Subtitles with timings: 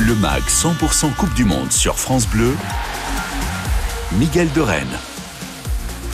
[0.00, 2.54] Le MAG 100% Coupe du Monde sur France Bleu,
[4.12, 5.17] Miguel de Rennes.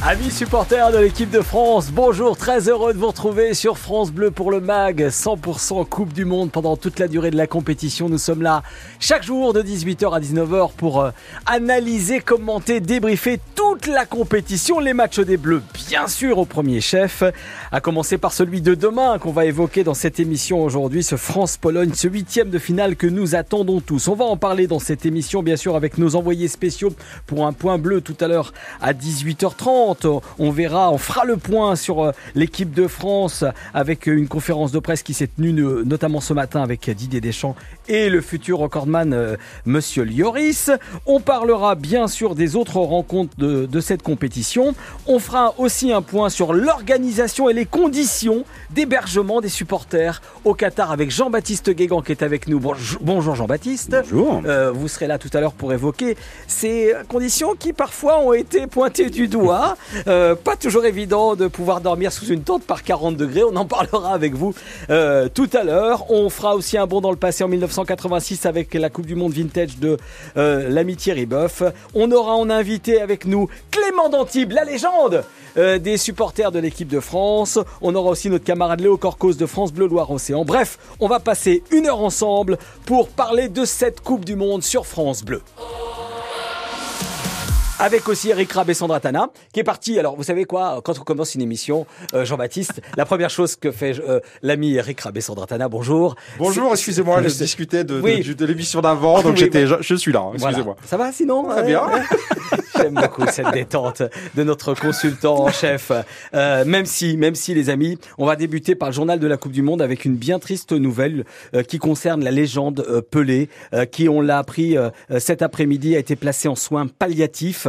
[0.07, 4.30] Amis supporters de l'équipe de France, bonjour, très heureux de vous retrouver sur France Bleu
[4.30, 8.11] pour le MAG 100% Coupe du Monde pendant toute la durée de la compétition.
[8.11, 8.62] Nous sommes là
[9.01, 11.11] chaque jour de 18h à 19h pour euh,
[11.46, 17.23] analyser, commenter, débriefer toute la compétition, les matchs des Bleus bien sûr au premier chef,
[17.73, 21.93] à commencer par celui de demain qu'on va évoquer dans cette émission aujourd'hui, ce France-Pologne,
[21.95, 24.09] ce huitième de finale que nous attendons tous.
[24.09, 26.93] On va en parler dans cette émission bien sûr avec nos envoyés spéciaux
[27.27, 28.52] pour un point bleu tout à l'heure
[28.82, 29.93] à 18h30.
[30.39, 34.78] On verra, on fera le point sur euh, l'équipe de France avec une conférence de
[34.78, 37.56] presse qui s'est tenue notamment ce matin avec Didier Deschamps
[37.89, 40.70] et le futur recordman euh, Monsieur Lioris.
[41.06, 44.75] On parlera bien sûr des autres rencontres de, de cette compétition.
[45.06, 50.91] On fera aussi un point sur l'organisation et les conditions d'hébergement des supporters au Qatar
[50.91, 52.61] avec Jean-Baptiste Guégan qui est avec nous.
[52.61, 53.97] Bonjour Jean-Baptiste.
[54.11, 54.42] Bonjour.
[54.47, 56.16] Euh, vous serez là tout à l'heure pour évoquer
[56.47, 59.76] ces conditions qui parfois ont été pointées du doigt.
[60.06, 63.44] Euh, pas toujours évident de pouvoir dormir sous une tente par 40 degrés.
[63.44, 64.54] On en parlera avec vous
[64.91, 66.10] euh, tout à l'heure.
[66.10, 69.32] On fera aussi un bond dans le passé en 1986 avec la Coupe du Monde
[69.32, 69.96] Vintage de
[70.36, 71.62] euh, l'amitié Riboff.
[71.94, 75.24] On aura en invité avec nous Clément Dantibes, la légende
[75.56, 77.60] des supporters de l'équipe de France.
[77.80, 80.44] On aura aussi notre camarade Léo Corcos de France Bleu Loire Océan.
[80.44, 84.84] Bref, on va passer une heure ensemble pour parler de cette Coupe du Monde sur
[84.84, 85.42] France Bleu
[87.78, 89.98] avec aussi Eric Rab et Sandra Tana, qui est parti.
[89.98, 93.70] Alors, vous savez quoi Quand on commence une émission, euh, Jean-Baptiste, la première chose que
[93.70, 96.14] fait euh, l'ami Eric Rab et Sandra Tana, bonjour.
[96.39, 100.20] Bonjour, excusez-moi, je discutais de, de, l'émission d'avant, donc j'étais, je, suis là.
[100.20, 100.77] Hein, excusez-moi.
[100.84, 101.83] Ça va sinon Très bien.
[102.77, 104.03] J'aime beaucoup cette détente
[104.34, 105.92] de notre consultant en chef.
[106.34, 109.36] Euh, même si, même si, les amis, on va débuter par le journal de la
[109.36, 113.48] Coupe du Monde avec une bien triste nouvelle euh, qui concerne la légende euh, Pelé,
[113.72, 114.77] euh, qui, on l'a appris
[115.19, 117.69] cet après-midi, a été placé en soins palliatifs.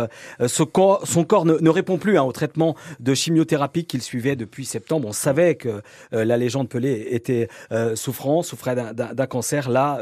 [0.71, 4.65] Corps, son corps ne, ne, répond plus hein, au traitement de chimiothérapie qu'il suivait depuis
[4.65, 5.07] septembre.
[5.07, 5.81] On savait que
[6.11, 7.47] la légende Pelé était
[7.95, 9.69] souffrant, souffrait d'un cancer.
[9.69, 9.99] Là,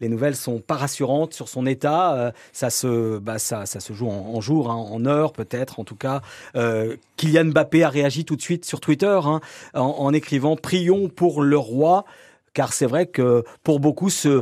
[0.00, 2.32] les nouvelles sont pas rassurantes sur son état.
[2.52, 5.84] ça se, bah, ça, ça se joue en en jour, hein, en heure peut-être, en
[5.84, 6.22] tout cas.
[6.56, 9.40] Euh, Kylian Mbappé a réagi tout de suite sur Twitter hein,
[9.74, 12.04] en, écrivant Prions pour le roi
[12.52, 14.40] car c'est vrai que pour beaucoup, ce,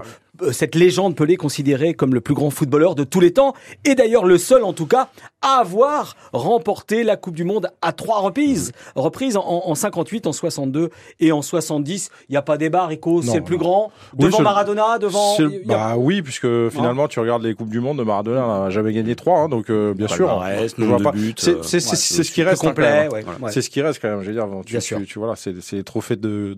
[0.51, 3.55] cette légende Pelé considérée comme le plus grand footballeur de tous les temps,
[3.85, 5.09] et d'ailleurs le seul en tout cas
[5.43, 10.33] à avoir remporté la Coupe du Monde à trois reprises, reprises en, en 58, en
[10.33, 12.11] 62 et en 70.
[12.29, 13.91] Il n'y a pas débat, Rico, c'est le plus grand.
[14.17, 15.37] Devant Maradona, devant.
[15.65, 19.41] Bah oui, puisque finalement tu regardes les Coupes du Monde, Maradona n'a jamais gagné trois,
[19.41, 20.43] hein, donc euh, bien sûr.
[20.79, 21.13] je vois pas.
[21.37, 22.63] C'est ce qui reste.
[22.63, 23.09] Complet,
[23.49, 24.23] C'est ce qui reste quand même.
[24.23, 26.57] Je veux dire, tu, tu, tu, vois, c'est des trophées de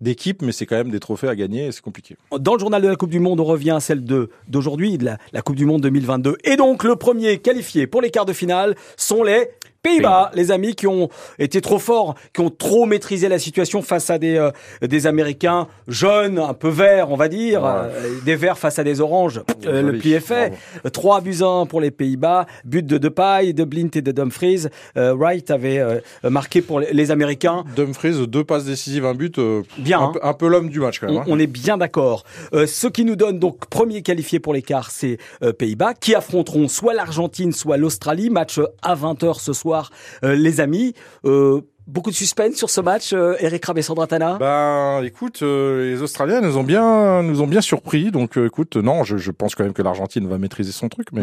[0.00, 2.16] d'équipe, mais c'est quand même des trophées à gagner, c'est compliqué.
[2.38, 5.04] Dans le journal de la Coupe du Monde, on revient à celle de d'aujourd'hui, de
[5.04, 8.32] la, la Coupe du Monde 2022, et donc le premier qualifié pour les quarts de
[8.32, 9.50] finale sont les
[9.86, 11.08] Pays-Bas, les amis qui ont
[11.38, 14.50] été trop forts, qui ont trop maîtrisé la situation face à des, euh,
[14.82, 17.88] des Américains jeunes, un peu verts, on va dire, euh,
[18.24, 19.42] des verts face à des oranges.
[19.64, 20.54] Euh, le pli est fait.
[20.92, 24.66] 3 buts 1 pour les Pays-Bas, but de Depay, de Blint et de Dumfries.
[24.96, 25.82] Wright avait
[26.24, 27.64] marqué pour les, Américains.
[27.76, 29.38] Dumfries, deux passes décisives, un but.
[29.78, 30.00] bien.
[30.00, 30.34] Un, hein.
[30.34, 31.22] peu, l'homme du match quand même.
[31.26, 31.38] On, hein.
[31.38, 32.24] est bien d'accord.
[32.52, 35.18] ce qui nous donne donc premier qualifié pour l'écart, c'est
[35.58, 38.30] Pays-Bas, qui affronteront soit l'Argentine, soit l'Australie.
[38.30, 39.75] Match à 20h ce soir
[40.24, 40.94] euh, les amis.
[41.88, 44.36] Euh, Beaucoup de suspense sur ce match, euh, Eric Rab et Sandra Tana?
[44.38, 48.10] Ben, écoute, euh, les Australiens nous ont bien, nous ont bien surpris.
[48.10, 51.08] Donc, euh, écoute, non, je, je, pense quand même que l'Argentine va maîtriser son truc,
[51.12, 51.22] mais,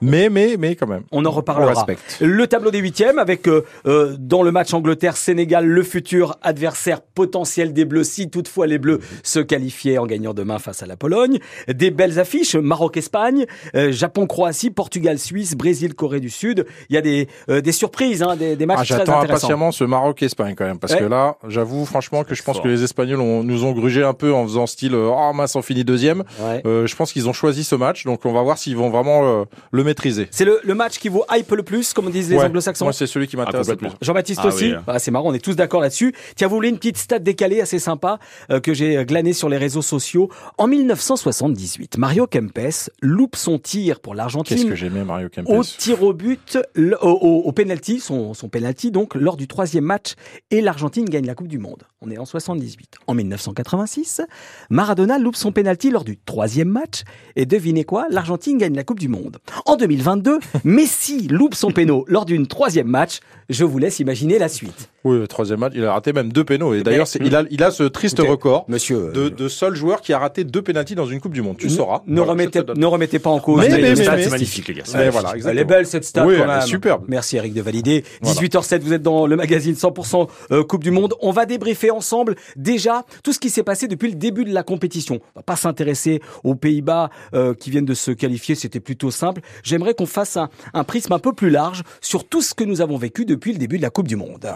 [0.00, 1.02] mais, mais, mais quand même.
[1.12, 1.86] On en reparlera.
[2.20, 3.48] le tableau des huitièmes avec
[3.84, 9.40] dans le match Angleterre-Sénégal le futur adversaire potentiel des Bleus, si toutefois les Bleus se
[9.40, 11.38] qualifiaient en gagnant demain face à la Pologne.
[11.68, 16.66] Des belles affiches Maroc-Espagne, Japon-Croatie, Portugal-Suisse, Brésil-Corée du Sud.
[16.88, 19.20] Il y a des, des surprises, hein, des, des matchs ah, très intéressants.
[19.20, 22.60] J'attends impatiemment ce Maroc Maroc-Espagne quand même, parce que là, j'avoue franchement que je pense
[22.60, 25.62] que les Espagnols nous ont grugé un peu en faisant style oh ah, mince on
[25.62, 26.24] finit deuxième.
[26.66, 29.24] Euh, je pense qu'ils ont choisi ce match, donc on va voir s'ils vont vraiment
[29.24, 30.28] euh, le maîtriser.
[30.30, 32.84] C'est le, match qui vous hype le plus, comme disent les anglo-saxons.
[32.84, 33.88] Moi c'est celui qui m'intéresse le plus.
[34.02, 34.74] Jean-Baptiste ah aussi.
[34.86, 36.14] Bah, c'est marrant, on est tous d'accord là-dessus.
[36.36, 38.18] Tiens, vous voulez une petite stat décalée assez sympa
[38.50, 40.28] euh, que j'ai glané sur les réseaux sociaux.
[40.58, 44.68] En 1978, Mario Kempes loupe son tir pour l'Argentine.
[44.68, 46.58] Qu'est-ce que Mario Kempes Au tir au but,
[47.00, 47.08] au,
[47.44, 50.14] au, penalty, son, son penalty donc lors du troisième match match
[50.50, 51.84] et l'Argentine gagne la Coupe du Monde.
[52.00, 52.96] On est en 78.
[53.06, 54.22] En 1986,
[54.70, 57.02] Maradona loupe son penalty lors du troisième match
[57.36, 58.06] et devinez quoi?
[58.10, 59.38] L'Argentine gagne la Coupe du Monde.
[59.66, 63.20] En 2022, Messi loupe son péno lors d'une troisième match.
[63.50, 64.90] Je vous laisse imaginer la suite.
[65.04, 66.72] Oui, le troisième match, il a raté même deux pénaux.
[66.74, 70.14] Et d'ailleurs, il a, il a ce triste record Monsieur, de, de seul joueur qui
[70.14, 71.58] a raté deux pénaltys dans une Coupe du Monde.
[71.58, 72.02] Tu sauras.
[72.06, 73.60] Ne, Voilà, remettez, ne remettez pas en cause.
[73.60, 74.82] Mais, les- mais, C'est magnifique, les gars.
[74.94, 76.66] Mais voilà, Elle est belle cette stat Oui, quand elle est même.
[76.66, 77.04] superbe.
[77.08, 78.02] Merci Eric de valider.
[78.22, 78.40] Voilà.
[78.40, 81.14] 18h07, vous êtes dans le magazine 100% euh, Coupe du Monde.
[81.20, 84.62] On va débriefer ensemble déjà tout ce qui s'est passé depuis le début de la
[84.62, 85.20] compétition.
[85.34, 89.40] On va pas s'intéresser aux Pays-Bas euh, qui viennent de se qualifier, c'était plutôt simple.
[89.62, 92.80] J'aimerais qu'on fasse un, un prisme un peu plus large sur tout ce que nous
[92.80, 94.54] avons vécu depuis le début de la Coupe du Monde.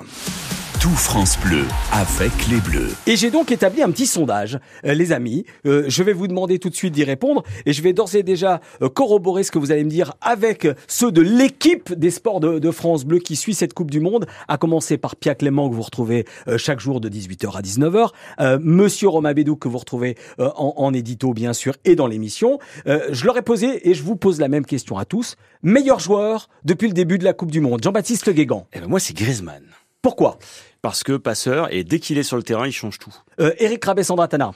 [0.80, 2.94] Tout France Bleu avec les Bleus.
[3.08, 5.44] Et j'ai donc établi un petit sondage, euh, les amis.
[5.66, 8.22] Euh, je vais vous demander tout de suite d'y répondre et je vais d'ores et
[8.22, 12.38] déjà euh, corroborer ce que vous allez me dire avec ceux de l'équipe des sports
[12.38, 15.68] de, de France Bleu qui suit cette Coupe du Monde, à commencer par Pia Clément
[15.68, 18.10] que vous retrouvez euh, chaque jour de 18h à 19h,
[18.40, 22.06] euh, Monsieur Romain Bédou que vous retrouvez euh, en, en édito bien sûr et dans
[22.06, 22.60] l'émission.
[22.86, 25.34] Euh, je leur ai posé et je vous pose la même question à tous.
[25.64, 28.68] Meilleur joueur depuis le début de la Coupe du Monde, Jean-Baptiste Guégan.
[28.72, 29.64] Eh ben moi, c'est Griezmann.
[30.08, 30.38] Pourquoi?
[30.80, 33.14] Parce que passeur, et dès qu'il est sur le terrain, il change tout.
[33.40, 34.52] Euh, Eric Rabé-Sandratana.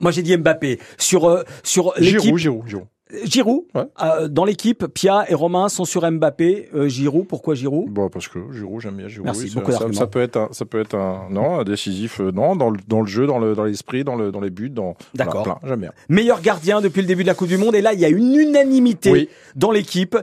[0.00, 2.86] Moi j'ai dit Mbappé sur euh, sur l'équipe Giroud, Giroud, Giroud.
[3.24, 3.82] Giroud Ouais.
[4.02, 7.88] euh, dans l'équipe Pia et Romain sont sur Mbappé Euh, Giroud pourquoi Giroud?
[7.88, 9.26] Bon, parce que Giroud, j'aime bien Giroud.
[9.26, 10.00] Merci, oui, beaucoup ça, ça, d'arguments.
[10.00, 12.80] ça peut être un, ça peut être un, non, un décisif, euh, non, dans le,
[12.88, 15.44] dans le jeu, dans le, dans l'esprit, dans le, dans les buts, dans, D'accord.
[15.44, 15.92] plein, j'aime bien.
[16.08, 18.08] meilleur gardien depuis le début de la Coupe du Monde et là il y a
[18.08, 19.28] une unanimité Oui.
[19.54, 20.16] dans l'équipe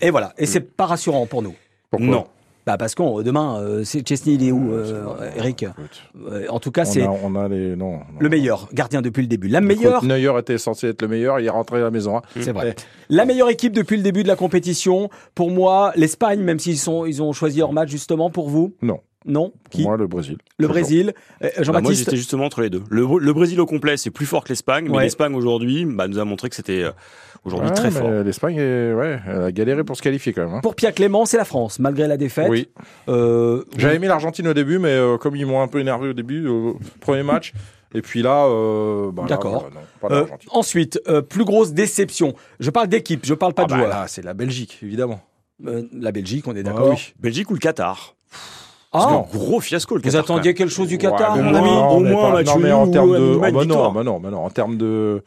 [0.00, 1.54] et voilà et c'est pas rassurant pour nous
[1.90, 2.08] Pourquoi?
[2.08, 2.26] Non.
[2.68, 5.04] Bah parce qu'on demain euh, c'est Chesney il est où euh,
[5.36, 5.64] Eric
[6.30, 7.92] Euh, en tout cas c'est on a les, non.
[7.92, 8.00] non.
[8.20, 11.46] le meilleur gardien depuis le début la meilleure Neuer était censé être le meilleur, il
[11.46, 12.18] est rentré à la maison.
[12.18, 12.22] hein.
[12.40, 12.76] C'est vrai.
[13.08, 17.06] La meilleure équipe depuis le début de la compétition, pour moi, l'Espagne, même s'ils sont,
[17.06, 18.74] ils ont choisi leur match justement pour vous?
[18.82, 19.00] Non.
[19.28, 19.52] Non.
[19.70, 20.38] Qui moi, le Brésil.
[20.58, 20.72] Le Toujours.
[20.80, 21.12] Brésil.
[21.14, 21.98] Euh, Bah, moi, Jean-Baptiste.
[22.06, 22.82] j'étais justement entre les deux.
[22.90, 25.02] Le, le Brésil au complet, c'est plus fort que l'Espagne, mais Ouais.
[25.04, 26.90] l'Espagne aujourd'hui bah, nous a montré que c'était euh,
[27.44, 28.10] aujourd'hui Ouais, très fort.
[28.10, 30.54] L'Espagne, est- ouais, elle a galéré pour se qualifier quand même.
[30.54, 30.60] hein.
[30.62, 32.48] pour Pierre Clément, c'est la France, malgré la défaite.
[32.48, 32.68] Oui.
[33.08, 36.12] Euh, J'avais aimé l'Argentine au début, mais euh, comme ils m'ont un peu énervé au
[36.14, 37.52] début, au premier match,
[37.94, 39.68] et puis là, euh, bah D'accord.
[40.10, 42.34] euh, ensuite, euh, plus grosse déception.
[42.60, 43.88] Je parle d'équipe, je parle pas Ah de bah joueurs.
[43.90, 45.20] là, c'est la Belgique, évidemment.
[45.66, 46.90] Euh, la Belgique, on est Bah d'accord.
[46.90, 47.14] oui.
[47.18, 48.14] Belgique ou le Qatar?
[48.92, 50.20] Ah, que gros fiasco le vous Qatar.
[50.20, 52.90] attendiez quelque chose du Qatar, Ouais, mon ami non, Au moins match non, mais en
[52.90, 55.22] termes de, oh, bah non, bah non, bah non, en termes de,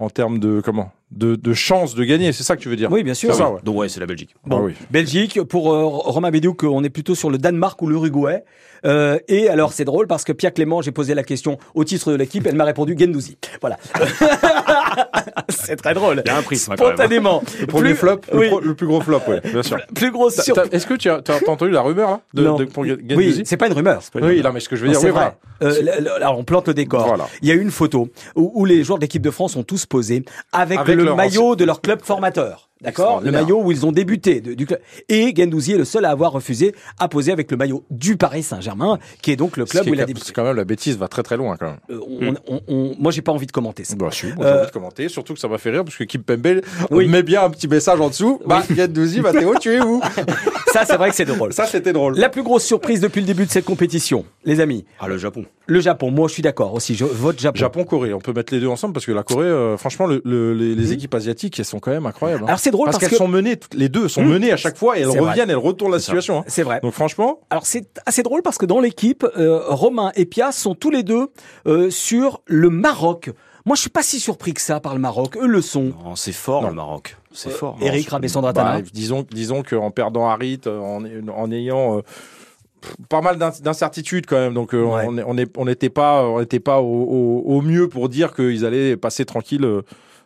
[0.00, 2.90] en termes de comment, de, de chance de gagner, c'est ça que tu veux dire?
[2.90, 3.32] Oui, bien sûr.
[3.32, 3.60] C'est ça, ouais.
[3.62, 4.34] Donc ouais, c'est la Belgique.
[4.44, 4.74] Bon, oui.
[4.90, 8.42] Belgique, pour euh, Romain Bédouc, on est plutôt sur le Danemark ou l'Uruguay.
[8.86, 12.10] Euh, et alors c'est drôle parce que Pierre Clément, j'ai posé la question au titre
[12.12, 13.38] de l'équipe, elle m'a répondu Gendouzi.
[13.60, 13.78] Voilà.
[15.48, 16.22] c'est très drôle.
[16.24, 16.94] Il y a un prisme quand même.
[16.96, 17.42] Spontanément.
[17.60, 18.48] Le premier Plus- flop, le oui.
[18.48, 19.78] pro- le, plus gros flop, ouais, bien sûr.
[19.94, 20.58] Plus T'as- sur...
[20.72, 22.56] Est-ce que tu as, entendu la rumeur là de, Non.
[22.56, 24.02] de- pour Oui, c'est pas une rumeur.
[24.14, 25.34] Oui, là, mais ce que je veux dire, c'est oui, vrai.
[25.60, 25.74] voilà.
[25.74, 27.06] Euh, alors on plante le décor.
[27.06, 27.26] Voilà.
[27.42, 29.62] Il y a eu une photo où, où les joueurs de l'équipe de France ont
[29.62, 32.68] tous posé avec, Avec le maillot de leur club formateur.
[32.84, 34.80] D'accord Le maillot où ils ont débuté de- du club.
[35.08, 38.42] Et Gendouzi est le seul à avoir refusé à poser avec le maillot du Paris
[38.42, 40.32] Saint-Germain, qui est donc le club où il a débuté.
[40.34, 41.78] quand même la bêtise va très très loin quand même.
[41.90, 42.00] Euh,
[42.48, 43.94] on- on- on- moi, j'ai pas envie de commenter ça.
[43.96, 45.96] Bah, si, moi, j'ai Euh, envie de commenter, surtout que ça m'a fait rire parce
[45.96, 46.60] que Kim Pembe
[46.90, 47.08] Oui.
[47.08, 48.40] met bien un petit message en dessous.
[48.46, 50.00] Bah, Gendouzi, Mathéo, tu es où?
[50.74, 51.52] Ça, c'est vrai que c'est drôle.
[51.52, 52.18] Ça, c'était drôle.
[52.18, 55.44] La plus grosse surprise depuis le début de cette compétition, les amis, Ah le Japon.
[55.66, 56.10] le Japon.
[56.10, 56.94] Moi, je suis d'accord aussi.
[56.96, 57.56] Je vote Japon.
[57.58, 60.52] Japon-Corée, on peut mettre les deux ensemble parce que la Corée, euh, franchement, le- le-
[60.54, 62.42] les, les équipes asiatiques, elles sont quand même incroyables.
[62.42, 62.46] hein.
[62.48, 64.28] Alors c'est drôle parce, parce, qu'elles que sont menées, toutes- les deux sont Mmh.
[64.28, 65.20] menées à chaque fois et elles vrai.
[65.20, 66.38] reviennent, elles retournent la situation.
[66.40, 66.44] hein.
[66.48, 66.80] c'est vrai.
[66.82, 70.74] Donc franchement, Alors c'est assez drôle parce que dans l'équipe, euh, Romain et Pia sont
[70.74, 71.28] tous les deux
[71.66, 73.30] euh, sur le Maroc.
[73.66, 75.36] Moi, je suis pas si surpris que ça par le Maroc.
[75.38, 75.92] Eux le sont.
[76.04, 76.68] Non, c'est fort Non.
[76.68, 77.16] le Maroc.
[77.32, 77.78] C'est fort.
[77.80, 78.80] Eric Rabessandratana.
[78.82, 82.02] bah, disons, disons qu'en perdant Harit, euh, en, en ayant euh,
[83.08, 85.24] pas mal d'in- d'incertitudes quand même, donc euh, Ouais.
[85.56, 89.24] on n'était pas, on n'était pas au, au- au mieux pour dire qu'ils allaient passer
[89.24, 89.80] tranquille euh,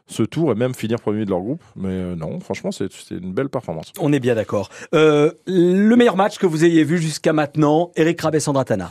[0.09, 1.63] ce tour et même finir premier de leur groupe.
[1.77, 3.93] Mais euh, non, franchement, c'est c'est une belle performance.
[4.01, 4.69] On est bien d'accord.
[4.95, 8.91] Euh, le meilleur match que vous ayez vu jusqu'à maintenant, Eric Rabessandratana.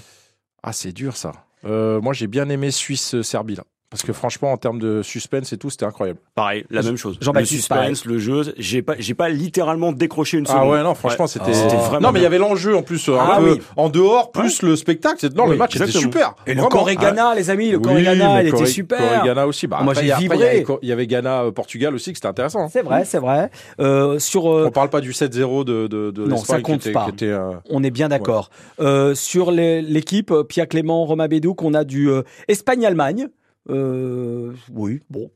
[0.64, 1.34] Ah, c'est dur ça.
[1.66, 3.64] Euh, moi, j'ai bien aimé Suisse-Serbie là.
[3.90, 6.20] Parce que franchement, en termes de suspense et tout, c'était incroyable.
[6.36, 7.18] Pareil, la même chose.
[7.22, 10.62] Jean-Baptiste, le suspense, le jeu, j'ai pas, j'ai pas littéralement décroché une seconde.
[10.66, 11.30] Ah ouais, non, franchement, Ouais.
[11.32, 11.54] c'était.
[11.54, 13.62] C'était vraiment non, mais il y avait l'enjeu en plus, euh, Ah un peu oui.
[13.78, 15.26] en dehors, plus le spectacle.
[15.36, 16.12] Non, le Oui, match était exactement.
[16.12, 16.36] super.
[16.48, 16.64] Et le.
[16.64, 18.98] Corée-Ghana, les amis, le Oui, Corée-Ghana, il était super.
[19.00, 19.68] Corée-Ghana aussi.
[19.68, 20.66] Bah, Moi, j'ai vibré.
[20.82, 22.66] Il y avait, Ghana-Portugal aussi, qui c'était intéressant.
[22.66, 22.70] hein.
[22.70, 23.50] C'est vrai, c'est vrai.
[23.80, 26.90] Euh, sur, euh, On parle pas du 7-0 de, de, de Non, ça compte qui
[26.90, 27.08] était, pas.
[27.10, 28.50] était, euh, on est bien d'accord.
[28.82, 33.28] Euh, sur l'équipe, euh, Pia Clément, Romain Bédouc, on a du euh, Espagne-Allemagne.
[33.70, 35.30] Euh, oui, bon.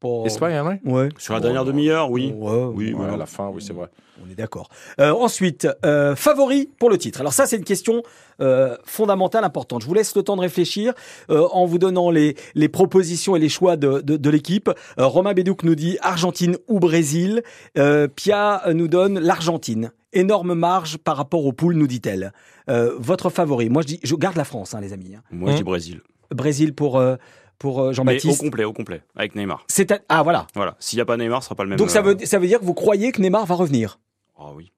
[0.00, 0.22] Pas...
[0.26, 1.08] Espagne, hein, Ouais.
[1.18, 2.32] Sur la dernière demi-heure, oui.
[2.36, 3.14] Ouais, Oui, ouais, voilà.
[3.14, 3.88] à la fin, oui, c'est vrai.
[4.24, 4.68] On est d'accord.
[5.00, 7.20] Euh, ensuite, euh, favori pour le titre.
[7.20, 8.02] Alors ça, c'est une question
[8.40, 9.82] euh, fondamentale, importante.
[9.82, 10.92] Je vous laisse le temps de réfléchir
[11.30, 14.70] euh, en vous donnant les, les propositions et les choix de, de, de l'équipe.
[15.00, 17.42] Euh, Romain Bédouc nous dit Argentine ou Brésil.
[17.76, 19.90] Euh, Pia nous donne l'Argentine.
[20.12, 22.32] Énorme marge par rapport aux poules, nous dit-elle.
[22.70, 25.14] Euh, votre favori Moi, je dis, je garde la France, hein, les amis.
[25.16, 25.22] hein.
[25.32, 25.66] Moi, je dis Hum.
[25.66, 26.00] Brésil.
[26.30, 27.16] Brésil pour euh,
[27.58, 28.40] pour euh, Mais au Jean-Baptiste.
[28.40, 29.64] complet, au complet, avec Neymar.
[29.68, 30.46] C'est à- ah voilà.
[30.54, 30.76] Voilà.
[30.78, 31.78] S'il n'y a pas Neymar, ce sera pas le même.
[31.78, 33.98] Donc ça euh, veut ça veut dire que vous croyez que Neymar va revenir?
[34.38, 34.72] Ah oui.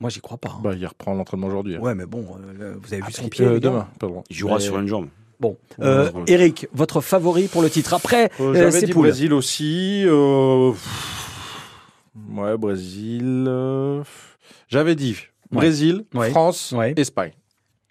[0.00, 0.50] Moi, j'y crois pas.
[0.50, 0.60] hein.
[0.62, 1.74] Bah, il reprend l'entraînement aujourd'hui.
[1.76, 1.80] hein.
[1.80, 2.24] Ouais, mais bon,
[2.60, 3.60] euh, vous avez vu son Euh, pied.
[3.60, 4.22] demain, pardon.
[4.30, 5.08] Il jouera Mais- sur une jambe.
[5.40, 6.10] Bon, euh.
[6.26, 9.06] Eric, votre favori pour le titre après J'avais dit poules.
[9.06, 10.02] Brésil aussi.
[10.06, 10.72] euh,
[12.32, 13.44] Ouais, Brésil.
[13.48, 14.02] euh,
[14.68, 15.16] J'avais dit
[15.50, 15.58] Ouais.
[15.58, 16.30] Brésil, Ouais.
[16.30, 16.92] France, Ouais.
[16.96, 17.32] Espagne.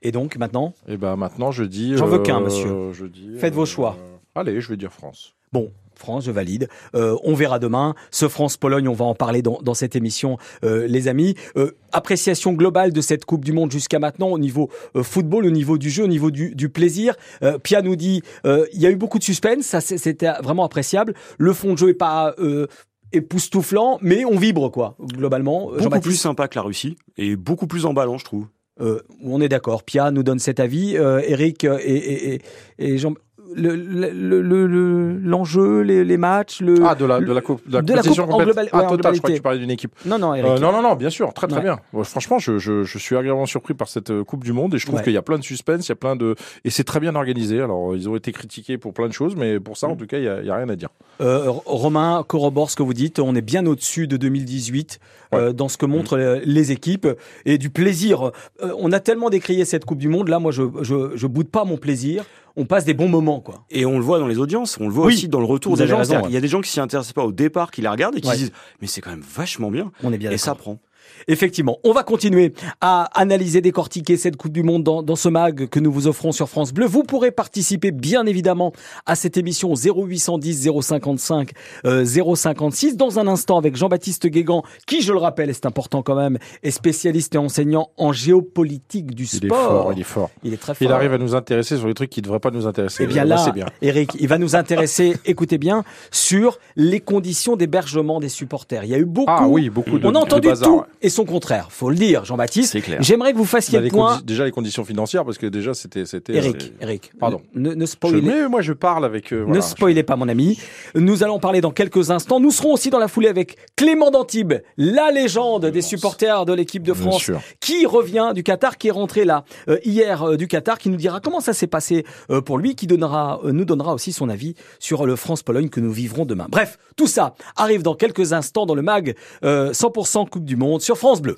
[0.02, 1.98] Et donc maintenant, Et ben maintenant, je dis.
[1.98, 2.94] J'en veux euh, qu'un, monsieur.
[2.94, 3.98] Je dis, Faites vos choix.
[4.36, 5.34] Allez, je vais dire France.
[5.52, 6.68] bon, France, je valide.
[6.94, 7.96] Euh, on verra demain.
[8.12, 11.34] Ce France-Pologne, on va en parler dans, dans cette émission, euh, les amis.
[11.56, 15.50] Euh, appréciation globale de cette Coupe du Monde jusqu'à maintenant au niveau euh, football, au
[15.50, 17.16] niveau du jeu, au niveau du, du plaisir.
[17.42, 20.32] Euh, Pia nous dit, euh, il y a eu beaucoup de suspense, ça c'est- c'était
[20.44, 21.16] vraiment appréciable.
[21.40, 22.68] Le fond de jeu est pas euh,
[23.12, 25.72] époustouflant, mais on vibre quoi, globalement.
[25.80, 28.46] Beaucoup plus sympa que la Russie et beaucoup plus emballant, je trouve.
[28.82, 29.84] Euh, on est d'accord.
[29.84, 30.98] Pia nous donne cet avis.
[30.98, 32.42] Euh, Eric euh, et, et, et,
[32.80, 33.14] et Jean.
[33.56, 36.76] Le, le, le, le- l'enjeu, les, les matchs, le.
[36.86, 38.86] Ah, de la, de la coupe, de la de la coupe en global- ah, ouais,
[38.86, 39.92] en total, je crois que tu parlais d'une équipe.
[40.06, 40.52] Non, non, Eric.
[40.52, 41.64] Euh, non, non, non, bien sûr, très très Ouais.
[41.64, 42.04] bien.
[42.04, 44.86] Franchement, je, je, je suis agréablement surpris par cette euh, Coupe du Monde et je
[44.86, 45.04] trouve Ouais.
[45.04, 46.36] qu'il y a plein de suspense, il y a plein de
[46.66, 47.62] et c'est très bien organisé.
[47.62, 50.18] Alors, ils ont été critiqués pour plein de choses, mais pour ça, en tout cas,
[50.18, 50.90] il y y a rien à dire.
[51.22, 53.20] Euh, Romain corrobore ce que vous dites.
[53.20, 55.00] On est bien au-dessus de 2018
[55.34, 57.08] euh, dans ce que montrent euh, les équipes
[57.46, 58.32] et du plaisir.
[58.62, 60.28] Euh, on a tellement décrié cette Coupe du Monde.
[60.30, 62.24] Là, moi, je je, je boude pas mon plaisir.
[62.60, 63.66] On passe des bons moments, quoi.
[63.70, 65.74] Et on le voit dans les audiences, on le voit Oui, aussi dans le retour
[65.74, 66.00] vous des gens.
[66.04, 66.22] ouais.
[66.24, 68.22] qu'il y a des gens qui s'y intéressent pas au départ, qui la regardent et
[68.22, 68.34] qui Ouais.
[68.34, 69.92] se disent mais c'est quand même vachement bien.
[70.04, 70.80] On est bien Et ça prend.
[71.28, 75.68] Effectivement, on va continuer à analyser, décortiquer cette Coupe du Monde dans, dans ce mag
[75.68, 76.86] que nous vous offrons sur France Bleu.
[76.86, 78.72] Vous pourrez participer bien évidemment
[79.06, 81.52] à cette émission 0810 055
[81.86, 86.16] euh, 056 dans un instant avec Jean-Baptiste Guégan, qui je le rappelle, c'est important quand
[86.16, 89.70] même, est spécialiste et enseignant en géopolitique du Il est sport.
[89.70, 90.30] fort, il est fort.
[90.44, 90.88] Il est très fort.
[90.88, 93.04] Il arrive à nous intéresser sur les trucs qui ne devraient pas nous intéresser.
[93.04, 93.66] Eh bien Là, bien.
[93.82, 98.84] Eric, il va nous intéresser, écoutez bien, sur les conditions d'hébergement des supporters.
[98.84, 99.32] Il y a eu beaucoup.
[99.32, 100.84] Ah oui, beaucoup de On a de entendu bazar, tout ouais.
[101.02, 101.68] Et son contraire.
[101.72, 102.72] Faut le dire, Jean-Baptiste.
[102.74, 103.00] C'est clair.
[103.02, 104.20] J'aimerais que vous fassiez Bah, le point.
[104.24, 107.42] déjà les conditions financières parce que déjà c'était c'était Eric, euh, Eric, Pardon.
[107.54, 110.28] ne, ne je- spoilez, mais moi je parle avec euh, voilà, ne spoilez pas, mon
[110.28, 110.60] ami.
[110.96, 112.40] Nous allons parler dans quelques instants.
[112.40, 116.84] Nous serons aussi dans la foulée avec Clément d'Antibes, la légende des supporters de l'équipe
[116.84, 120.78] de France, qui revient du Qatar, qui est rentré là euh, hier euh, du Qatar,
[120.78, 123.94] qui nous dira comment ça s'est passé euh, pour lui, qui donnera, euh, nous donnera
[123.94, 126.48] aussi son avis sur le France-Pologne que nous vivrons demain.
[126.50, 130.82] Bref, tout ça arrive dans quelques instants dans le mag euh, 100% Coupe du Monde
[130.88, 131.36] sur France Bleu.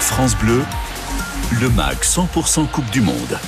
[0.00, 0.60] France Bleu,
[1.58, 3.38] le MAG 100% Coupe du Monde.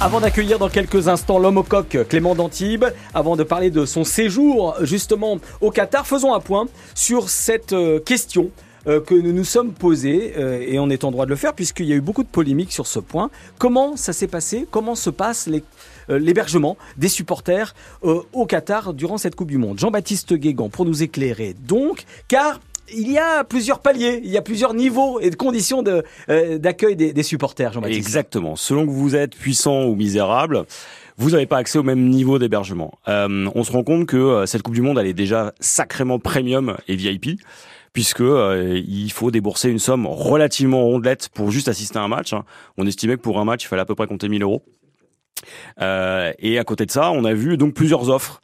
[0.00, 4.04] Avant d'accueillir dans quelques instants l'homme au coq Clément d'Antibes, avant de parler de son
[4.04, 8.52] séjour justement au Qatar, faisons un point sur cette euh, question
[8.86, 11.54] euh, que nous nous sommes posés euh, et on est en droit de le faire
[11.54, 13.30] puisqu'il y a eu beaucoup de polémiques sur ce point.
[13.58, 14.64] Comment ça s'est passé?
[14.70, 15.50] Comment se passe
[16.08, 19.80] l'hébergement des supporters au Qatar durant cette Coupe du Monde?
[19.80, 22.60] Jean-Baptiste Guégan pour nous éclairer donc, car
[22.94, 26.58] il y a plusieurs paliers, il y a plusieurs niveaux et de conditions de, euh,
[26.58, 27.98] d'accueil des, des supporters, Jean-Baptiste.
[27.98, 28.56] Exactement.
[28.56, 30.64] Selon que vous êtes puissant ou misérable,
[31.18, 32.98] vous n'avez pas accès au même niveau d'hébergement.
[33.08, 36.18] Euh, on se rend compte que euh, cette Coupe du Monde, elle est déjà sacrément
[36.18, 37.38] premium et VIP,
[37.92, 42.32] puisque euh, il faut débourser une somme relativement rondelette pour juste assister à un match.
[42.32, 42.44] hein.
[42.78, 44.62] On estimait que pour un match, il fallait à peu près compter 1000 euros.
[45.80, 48.40] Euh, et à côté de ça, on a vu donc plusieurs offres.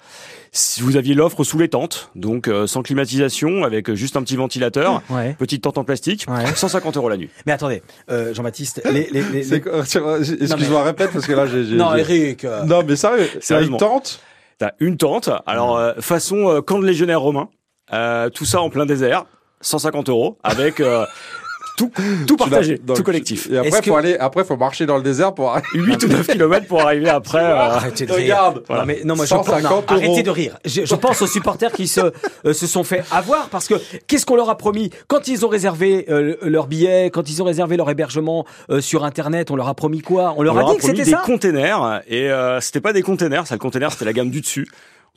[0.50, 4.36] Si vous aviez l'offre sous les tentes, donc euh, sans climatisation, avec juste un petit
[4.36, 5.34] ventilateur, Ouais.
[5.38, 6.46] petite tente en plastique, Ouais.
[6.54, 7.30] 150 euros la nuit.
[7.46, 11.64] Mais attendez, euh, Jean-Baptiste, les, les, les- C'est les- Excuse-moi, répète parce que là j'ai.
[11.64, 12.44] j'ai- Non, j'ai- Eric.
[12.44, 14.20] euh, Non, mais sérieux, c'est une tente?
[14.58, 17.48] T'as une tente, alors euh, façon euh, camp de légionnaire romain,
[17.92, 19.24] euh, tout ça en plein désert,
[19.60, 21.04] 150 euros, avec euh,
[21.78, 21.90] tout,
[22.26, 23.48] tout partagé, tout collectif.
[23.50, 25.56] Et après, faut que- aller, après, faut marcher dans le désert pour.
[25.72, 27.38] 8 ou 9 kilomètres pour arriver après.
[27.42, 28.22] euh, Arrêtez de rire.
[28.24, 28.62] Regarde.
[28.68, 29.84] Non, mais, non, moi, je 150 non, euros.
[29.88, 30.58] arrêtez de rire.
[30.64, 33.74] Je, je pense aux supporters qui se, euh, se sont fait avoir parce que
[34.06, 34.90] qu'est-ce qu'on leur a promis?
[35.06, 39.04] Quand ils ont réservé euh, leur billet, quand ils ont réservé leur hébergement euh, sur
[39.04, 40.34] Internet, on leur a promis quoi?
[40.36, 41.22] On leur on a leur a dit que c'était des ça?
[41.24, 44.66] containers et euh, c'était pas des containers, ça le container c'était la gamme du dessus,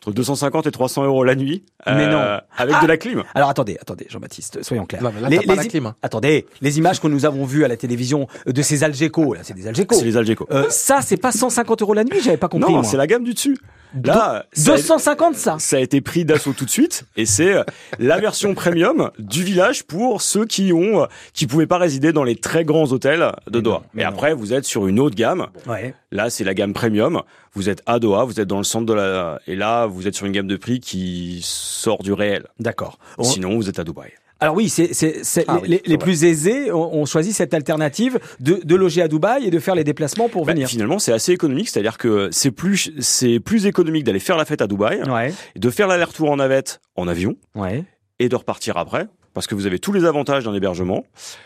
[0.03, 2.19] entre 250 et 300 euros la nuit, euh, Mais non.
[2.57, 2.81] avec Ah.
[2.81, 3.23] de la clim.
[3.35, 5.03] Alors attendez, attendez, Jean-Baptiste, soyons clairs.
[5.03, 5.95] Non, mais là, t'as pas la clim, hein.
[6.01, 9.41] Attendez, les images que nous avons vues à la télévision euh, de ces Algeco, là,
[9.43, 9.93] c'est des Algeco.
[9.93, 10.47] C'est les Algeco.
[10.51, 12.73] Euh, ça, c'est pas 150 euros la nuit, j'avais pas compris.
[12.73, 13.57] non, c'est la gamme du dessus.
[14.03, 15.55] Là, ça 250 ça.
[15.59, 17.63] Ça a été pris d'assaut tout de suite et c'est euh,
[17.99, 22.35] la version premium du village pour ceux qui ont qui pouvaient pas résider dans les
[22.35, 23.83] très grands hôtels de Doha.
[23.93, 25.47] Mais, après, vous êtes sur une autre gamme.
[25.67, 25.93] Ouais.
[26.11, 27.21] Là, c'est la gamme premium.
[27.53, 30.15] Vous êtes à Doha, vous êtes dans le centre de la et là, vous êtes
[30.15, 32.47] sur une gamme de prix qui sort du réel.
[32.59, 32.97] D'accord.
[33.21, 34.11] Sinon, vous êtes à Dubaï.
[34.41, 39.07] Alors oui, c'est ah les, plus aisés ont, choisi cette alternative de, de, loger à
[39.07, 40.67] Dubaï et de faire les déplacements pour bah, venir.
[40.67, 44.63] Finalement, c'est assez économique, c'est-à-dire que c'est plus c'est plus économique d'aller faire la fête
[44.63, 45.31] à Dubaï, ouais.
[45.55, 47.83] de faire l'aller-retour en navette en avion, ouais.
[48.17, 49.07] et de repartir après.
[49.33, 51.05] Parce que vous avez tous les avantages d'un hébergement,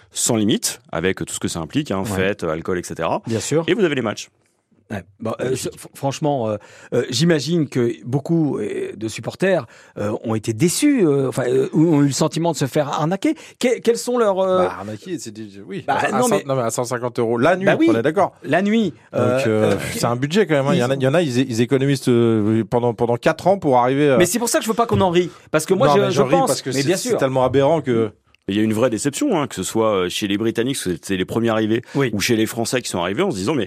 [0.10, 3.08] sans limite, avec tout ce que ça implique, hein, fête, alcool, etc.
[3.28, 3.64] Bien sûr.
[3.68, 4.30] Et vous avez les matchs.
[4.92, 5.04] Ouais,
[5.42, 5.56] euh,
[5.96, 6.58] franchement, euh,
[6.94, 9.65] euh, j'imagine que beaucoup de supporters
[9.96, 13.36] ont été déçus, enfin, ont eu le sentiment de se faire arnaquer.
[13.60, 15.34] quels sont leurs bah, arnaquer, c'est
[15.68, 15.84] oui.
[15.88, 16.44] Bah, à, non, mais...
[16.46, 16.62] non, mais...
[16.62, 18.34] à 150 euros la nuit, bah on est d'accord.
[18.44, 18.94] La nuit.
[19.12, 20.68] c'est un budget quand même.
[20.68, 20.74] Hein.
[20.74, 22.10] Il y en a, il y en a, ils, économisent
[22.70, 24.15] pendant pendant quatre ans pour arriver.
[24.20, 26.12] Mais c'est pour ça que je veux pas qu'on en rie, parce que moi, je,
[26.12, 26.48] je pense.
[26.48, 28.12] Parce que mais bien sûr, c'est tellement aberrant que.
[28.48, 31.25] Il y a une vraie déception, hein, que ce soit chez les Britanniques, c'était les
[31.25, 33.65] premiers arrivés, ou chez les Français qui sont arrivés en se disant mais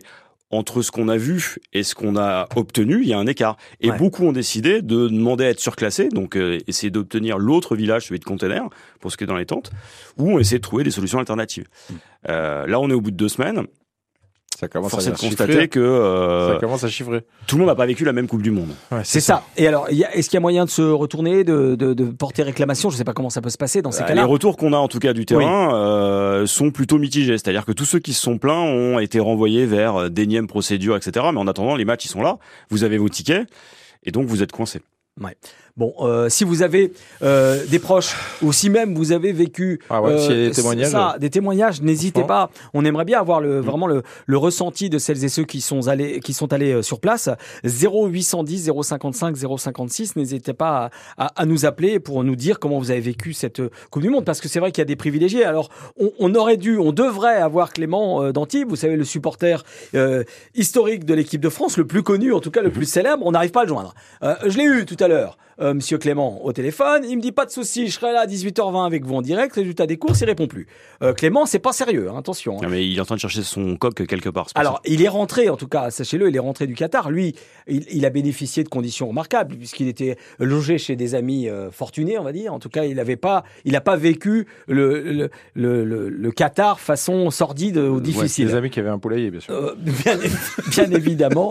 [0.51, 3.57] entre ce qu'on a vu et ce qu'on a obtenu, il y a un écart.
[3.81, 8.07] Et beaucoup ont décidé de demander à être surclassés, donc euh, essayer d'obtenir l'autre village,
[8.07, 8.69] celui de container,
[9.01, 9.71] pour ce qui est dans les tentes,
[10.17, 11.67] ou on essaie de trouver des solutions alternatives.
[11.91, 11.95] Mm.
[12.29, 13.67] Euh, là, on est au bout de deux semaines
[14.59, 17.21] ça commence Force à de constater que euh, ça commence à chiffrer.
[17.47, 18.71] Tout le monde n'a pas vécu la même Coupe du Monde.
[18.91, 19.45] Ouais, c'est ça.
[19.57, 22.91] Et alors, est-ce qu'il y a moyen de se retourner, de, de, de porter réclamation?
[22.91, 24.23] Je ne sais pas comment ça peut se passer dans ces bah, cas-là.
[24.23, 27.39] Les retours qu'on a en tout cas du terrain euh, sont plutôt mitigés.
[27.39, 30.97] C'est-à-dire que tous ceux qui se sont plaints ont été renvoyés vers euh, d'énièmes procédures,
[30.97, 31.27] etc.
[31.33, 32.39] Mais en attendant, les matchs ils sont là.
[32.69, 33.49] Vous avez vos tickets
[34.03, 34.81] et donc vous êtes coincés.
[35.21, 35.37] Ouais.
[35.79, 36.93] Bon, euh, si vous avez
[37.23, 41.17] euh, des proches ou si même vous avez vécu ah ouais, euh, des témoignages, ça,
[41.21, 42.51] des témoignages, n'hésitez pas.
[42.75, 45.87] On aimerait bien avoir le, vraiment le, le, ressenti de celles et ceux qui sont
[45.87, 47.31] allés, qui sont allés euh, sur place.
[47.63, 50.17] 0810 055 056.
[50.17, 54.03] N'hésitez pas à, à, nous appeler pour nous dire comment vous avez vécu cette Coupe
[54.03, 55.45] du Monde, parce que c'est vrai qu'il y a des privilégiés.
[55.45, 59.65] Alors, on, on, aurait dû, on devrait avoir Clément euh, d'Antibes, vous savez, le supporter
[59.95, 60.25] euh,
[60.57, 63.23] historique de l'équipe de France, le plus connu, en tout cas le plus célèbre.
[63.25, 63.95] On n'arrive pas à le joindre.
[64.23, 65.39] je l'ai eu tout à l'heure.
[65.61, 67.05] Euh, Monsieur Clément au téléphone.
[67.09, 69.53] Il me dit pas de souci, je serai là à 18h20 avec vous en direct.
[69.57, 70.69] Résultat des courses, il répond plus.
[71.03, 72.59] Euh, Clément, c'est pas sérieux, hein, attention.
[72.63, 72.69] Hein.
[72.71, 74.47] mais il est en train de chercher son coq quelque part.
[74.55, 77.11] Alors, il est rentré, en tout cas, sachez-le, il est rentré du Qatar.
[77.11, 77.35] Lui,
[77.67, 82.25] il, a bénéficié de conditions remarquables puisqu'il était logé chez des amis euh, fortunés, on
[82.25, 82.55] va dire.
[82.55, 87.31] En tout cas, il n'avait pas, il n'a pas vécu le le, le, Qatar façon
[87.31, 88.47] sordide ou difficile.
[88.47, 89.75] des amis qui avaient un poulailler, bien sûr.
[89.77, 90.19] bien,
[90.71, 91.49] bien évidemment.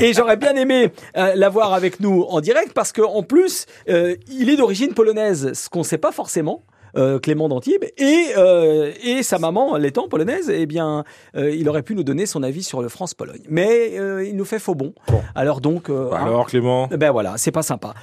[0.00, 3.45] Et j'aurais bien aimé l'avoir avec nous en direct parce qu'en plus
[3.88, 6.64] euh, il est d'origine polonaise, ce qu'on ne sait pas forcément.
[6.96, 11.04] Euh, Clément d'Antibes et euh, et sa maman l'étant polonaise eh bien
[11.34, 13.94] il aurait pu nous donner son avis sur le France Pologne mais
[14.26, 14.94] il nous fait faux bon,
[15.34, 16.88] alors donc bah alors hein, Clément?
[16.88, 17.94] Ben voilà c'est pas sympa.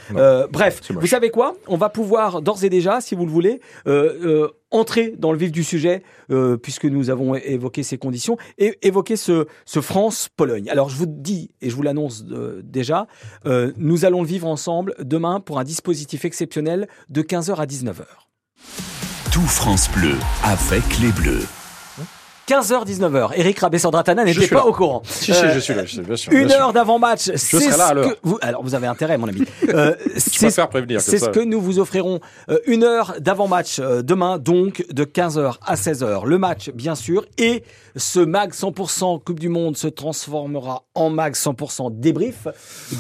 [0.52, 1.56] Bref vous savez quoi?
[1.68, 3.62] On va pouvoir d'ores et déjà si vous le voulez
[4.74, 9.16] entrer dans le vif du sujet, euh, puisque nous avons évoqué ces conditions, et évoquer
[9.16, 10.70] ce, ce France-Pologne.
[10.70, 13.08] Alors je vous dis, et je vous l'annonce euh, déjà,
[13.46, 18.04] euh, nous allons le vivre ensemble demain pour un dispositif exceptionnel de 15h à 19h.
[19.34, 21.48] Tout France Bleu avec les Bleus.
[22.48, 23.32] 15h, 19h.
[23.34, 25.02] Eric Rabé-Sandratana n'était pas au courant.
[25.06, 26.32] Si, si, je suis là, je bien sûr.
[26.34, 27.32] Une heure d'avant-match.
[27.32, 28.12] Je serai là alors.
[28.22, 29.42] Vous, alors, vous avez intérêt, mon ami.
[29.74, 31.02] Euh, c'est faire prévenir.
[31.02, 32.20] C'est ce que nous vous offrirons.
[32.50, 36.26] Euh, une heure d'avant-match euh, demain, donc de 15h à 16h.
[36.28, 37.26] Le match, bien sûr.
[37.40, 37.64] Et
[37.96, 42.48] ce mag 100% Coupe du Monde se transformera en mag 100% débrief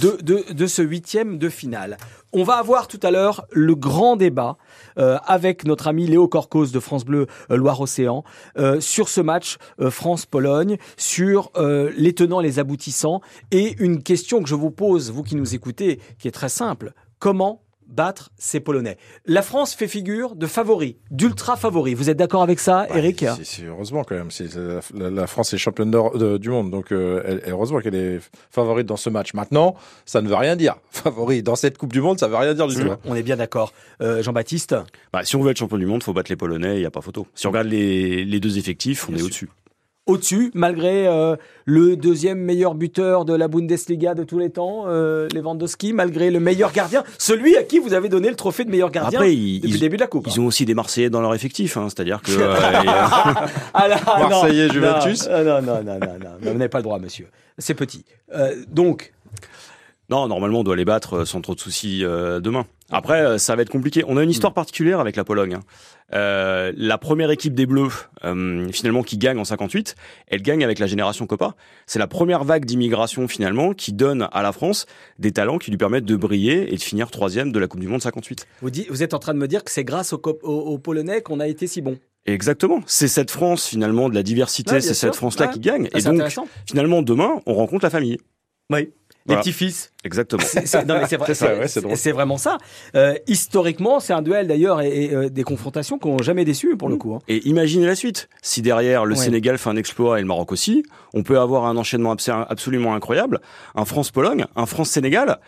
[0.01, 1.97] de, de, de ce huitième de finale.
[2.31, 4.57] On va avoir tout à l'heure le grand débat
[4.97, 8.23] euh, avec notre ami Léo Corcos de France Bleu euh, Loire-Océan
[8.57, 9.57] euh, sur ce match
[9.89, 15.35] France-Pologne, sur les tenants les aboutissants et une question que je vous pose, vous qui
[15.35, 16.93] nous écoutez, qui est très simple.
[17.19, 17.62] Comment
[17.93, 18.97] battre ces Polonais.
[19.25, 21.93] La France fait figure de favori, d'ultra favori.
[21.93, 24.31] Vous êtes d'accord avec ça, Eric c'est, Heureusement quand même.
[24.31, 24.49] C'est,
[24.93, 25.91] la, France est championne
[26.39, 28.19] du monde, donc euh, heureusement qu'elle est
[28.51, 29.33] favorite dans ce match.
[29.33, 29.75] Maintenant,
[30.05, 30.75] ça ne veut rien dire.
[30.91, 32.89] Favori dans cette Coupe du Monde, ça veut rien dire du tout.
[33.05, 33.73] On est bien d'accord.
[34.01, 34.75] Euh, Jean-Baptiste
[35.11, 36.91] bah, Si on veut être champion du monde, faut battre les Polonais, il n'y a
[36.91, 37.27] pas photo.
[37.35, 39.49] Si on regarde les, deux effectifs, on est au-dessus
[40.05, 41.35] au-dessus, malgré euh,
[41.65, 46.39] le deuxième meilleur buteur de la Bundesliga de tous les temps, euh, Lewandowski, malgré le
[46.39, 49.61] meilleur gardien, celui à qui vous avez donné le trophée de meilleur gardien Après, ils,
[49.61, 50.27] depuis le début de la Coupe.
[50.27, 52.31] Ils ont aussi des Marseillais dans leur effectif, hein, c'est-à-dire que...
[52.43, 53.35] Euh,
[53.73, 53.87] ah
[54.29, 57.27] Marseillais, Juventus non, non, non, non, non, non, vous n'avez pas le droit, monsieur.
[57.57, 58.03] C'est petit.
[58.67, 59.13] donc...
[60.09, 62.65] Non, normalement, on doit les battre sans trop de soucis demain.
[62.93, 64.03] Après, euh, ça va être compliqué.
[64.07, 64.55] On a une histoire hmm.
[64.55, 65.55] particulière avec la Pologne.
[65.55, 65.61] Hein.
[66.13, 67.89] Euh, la première équipe des Bleus,
[68.23, 69.95] euh, finalement, qui gagne en 58,
[70.27, 71.55] elle gagne avec la génération Copa.
[71.87, 74.85] C'est la première vague d'immigration, finalement, qui donne à la France
[75.17, 77.87] des talents qui lui permettent de briller et de finir troisième de la Coupe du
[77.87, 78.45] Monde 58.
[78.61, 81.39] Vous, vous êtes en train de me dire que c'est grâce aux, aux, Polonais qu'on
[81.39, 82.81] a été si bon Exactement.
[82.85, 85.89] C'est cette France, finalement, de la diversité, c'est cette France-là qui gagne.
[85.93, 86.21] Ah, et donc,
[86.67, 88.17] finalement, demain, on rencontre la famille.
[88.69, 88.89] Oui.
[89.27, 89.91] Les petits-fils.
[90.03, 90.43] Exactement.
[91.95, 92.57] C'est vraiment ça.
[92.95, 96.89] Euh, historiquement, c'est un duel d'ailleurs et, euh, des confrontations qui n'ont jamais déçu pour
[96.89, 97.15] le coup.
[97.15, 97.19] Hein.
[97.27, 98.29] Et imaginez la suite.
[98.41, 100.83] Si derrière le Sénégal fait un exploit et le Maroc aussi,
[101.13, 103.39] on peut avoir un enchaînement absolument incroyable.
[103.75, 105.39] Un France-Pologne, un France-Sénégal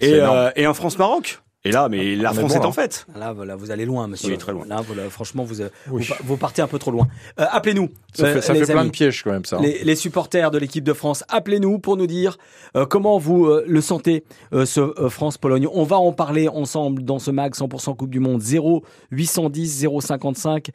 [0.00, 1.40] et, euh, et un France-Maroc.
[1.66, 3.06] Et là, mais la France est en fait.
[3.16, 4.32] Là, voilà, vous allez loin, monsieur.
[4.32, 4.66] Oui, très loin.
[4.66, 7.08] Là, voilà, franchement, vous, vous, partez un peu trop loin.
[7.40, 7.88] Euh, appelez-nous.
[8.12, 9.58] Ça fait, ça fait plein de pièges quand même, ça.
[9.60, 12.36] Les, les supporters de l'équipe de France, appelez-nous pour nous dire
[12.76, 15.66] euh, comment vous euh, le sentez, ce France-Pologne.
[15.72, 20.70] On va en parler ensemble dans ce mag 100% Coupe du Monde 0 810 055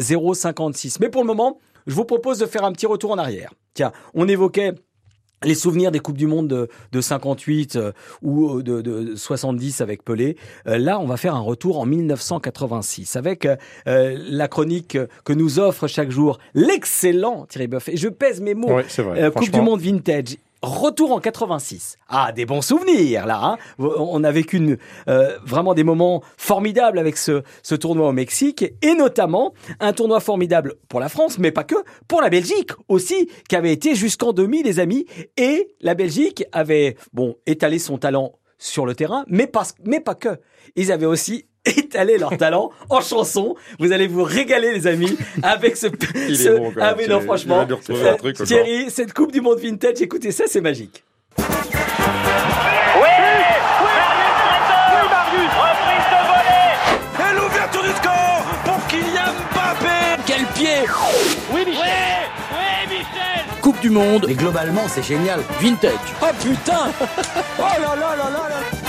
[0.00, 0.98] 056.
[1.00, 3.52] Mais pour le moment, je vous propose de faire un petit retour en arrière.
[3.74, 4.72] Tiens, on évoquait
[5.44, 9.80] les souvenirs des Coupes du Monde de, de 58 euh, ou euh, de, de, 70
[9.80, 10.36] avec Pelé.
[10.66, 13.48] Euh, là, on va faire un retour en 1986 avec
[13.86, 17.88] la chronique que nous offre chaque jour l'excellent Thierry Boeuf.
[17.88, 18.80] Et je pèse mes mots.
[19.34, 20.36] Coupe du Monde vintage.
[20.62, 21.96] Retour en 86.
[22.08, 23.40] Ah, des bons souvenirs là.
[23.42, 28.12] Hein on a vécu une, euh, vraiment des moments formidables avec ce, ce tournoi au
[28.12, 31.74] Mexique et notamment un tournoi formidable pour la France, mais pas que,
[32.06, 35.06] pour la Belgique aussi, qui avait été jusqu'en demi, les amis.
[35.36, 40.14] Et la Belgique avait bon étalé son talent sur le terrain, mais pas, mais pas
[40.14, 40.38] que.
[40.76, 41.46] Ils avaient aussi
[41.76, 43.54] étaler leur talent en chanson.
[43.78, 45.86] Vous allez vous régaler, les amis, avec ce.
[46.28, 46.48] Il ce...
[46.48, 47.66] Est bon, ah oui, non, franchement.
[48.44, 51.04] Thierry, cette Coupe du Monde vintage, écoutez ça, c'est magique.
[51.38, 51.52] Oui, oui,
[55.10, 57.30] Marius, reprise de volée.
[57.30, 60.22] Et l'ouverture du score pour Kylian Mbappé.
[60.26, 60.80] Quel pied
[61.52, 61.82] Oui, Michel.
[62.50, 62.56] Oui,
[62.90, 63.60] oui, Michel.
[63.60, 64.24] Coupe du Monde.
[64.26, 65.40] Mais globalement, c'est génial.
[65.60, 65.92] Vintage.
[66.20, 66.90] Oh putain
[67.58, 68.81] Oh là là là là là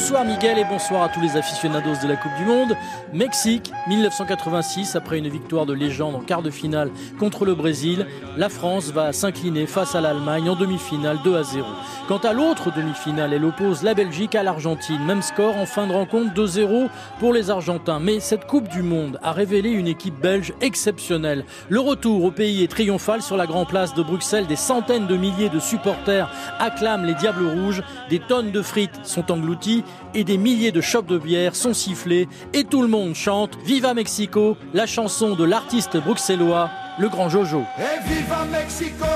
[0.00, 2.74] Bonsoir Miguel et bonsoir à tous les aficionados de la Coupe du Monde.
[3.12, 8.06] Mexique, 1986, après une victoire de légende en quart de finale contre le Brésil,
[8.38, 11.66] la France va s'incliner face à l'Allemagne en demi-finale 2 à 0.
[12.08, 15.04] Quant à l'autre demi-finale, elle oppose la Belgique à l'Argentine.
[15.04, 16.88] Même score en fin de rencontre 2-0
[17.20, 18.00] pour les Argentins.
[18.00, 21.44] Mais cette Coupe du Monde a révélé une équipe belge exceptionnelle.
[21.68, 24.46] Le retour au pays est triomphal sur la Grand Place de Bruxelles.
[24.46, 27.82] Des centaines de milliers de supporters acclament les Diables Rouges.
[28.08, 32.28] Des tonnes de frites sont englouties et des milliers de chopes de bière sont sifflés
[32.52, 37.64] et tout le monde chante Viva Mexico, la chanson de l'artiste bruxellois, le grand Jojo.
[37.78, 39.06] Et Viva Mexico,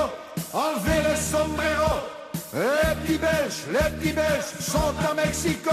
[0.53, 1.99] enlevez le sombrero,
[2.53, 5.71] les petits Belges, les petits Belges sont à Mexico.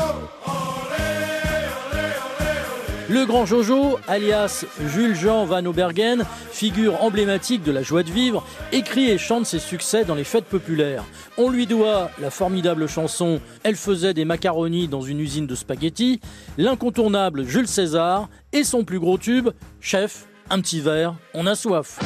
[3.13, 8.43] Le grand Jojo, alias Jules Jean Van Obergen, figure emblématique de la joie de vivre,
[8.73, 11.05] écrit et chante ses succès dans les fêtes populaires.
[11.37, 16.23] On lui doit la formidable chanson Elle faisait des macaronis dans une usine de spaghettis,
[16.57, 21.99] l'incontournable Jules César et son plus gros tube, Chef, un petit verre, on a soif.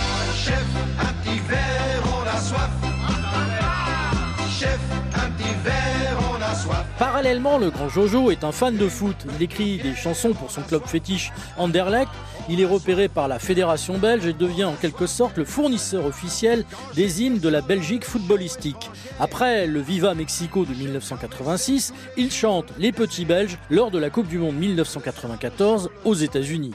[7.27, 9.17] Parallèlement, le grand Jojo est un fan de foot.
[9.35, 12.13] Il écrit des chansons pour son club fétiche Anderlecht.
[12.49, 16.65] Il est repéré par la fédération belge et devient en quelque sorte le fournisseur officiel
[16.95, 18.93] des hymnes de la Belgique footballistique.
[19.19, 24.29] Après le Viva Mexico de 1986, il chante Les Petits Belges lors de la Coupe
[24.29, 26.75] du Monde 1994 aux États-Unis.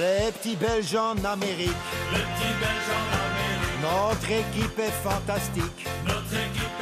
[0.00, 1.70] Les petits Belges en Amérique.
[2.10, 4.10] Les petits Belges en Amérique.
[4.10, 5.86] Notre équipe est fantastique.
[6.04, 6.79] Notre équipe est fantastique.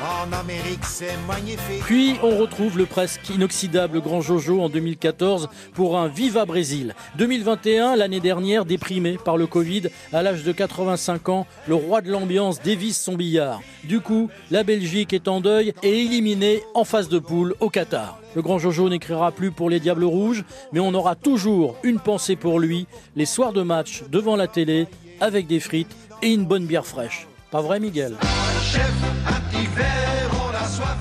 [0.00, 1.82] En Amérique, c'est magnifique.
[1.84, 6.94] Puis on retrouve le presque inoxydable Grand Jojo en 2014 pour un Viva Brésil.
[7.16, 12.12] 2021, l'année dernière, déprimé par le Covid, à l'âge de 85 ans, le roi de
[12.12, 13.60] l'ambiance dévisse son billard.
[13.82, 18.20] Du coup, la Belgique est en deuil et éliminée en phase de poule au Qatar.
[18.36, 22.36] Le grand Jojo n'écrira plus pour les Diables Rouges, mais on aura toujours une pensée
[22.36, 24.86] pour lui les soirs de match devant la télé
[25.20, 27.27] avec des frites et une bonne bière fraîche.
[27.50, 28.14] Pas vrai, Miguel?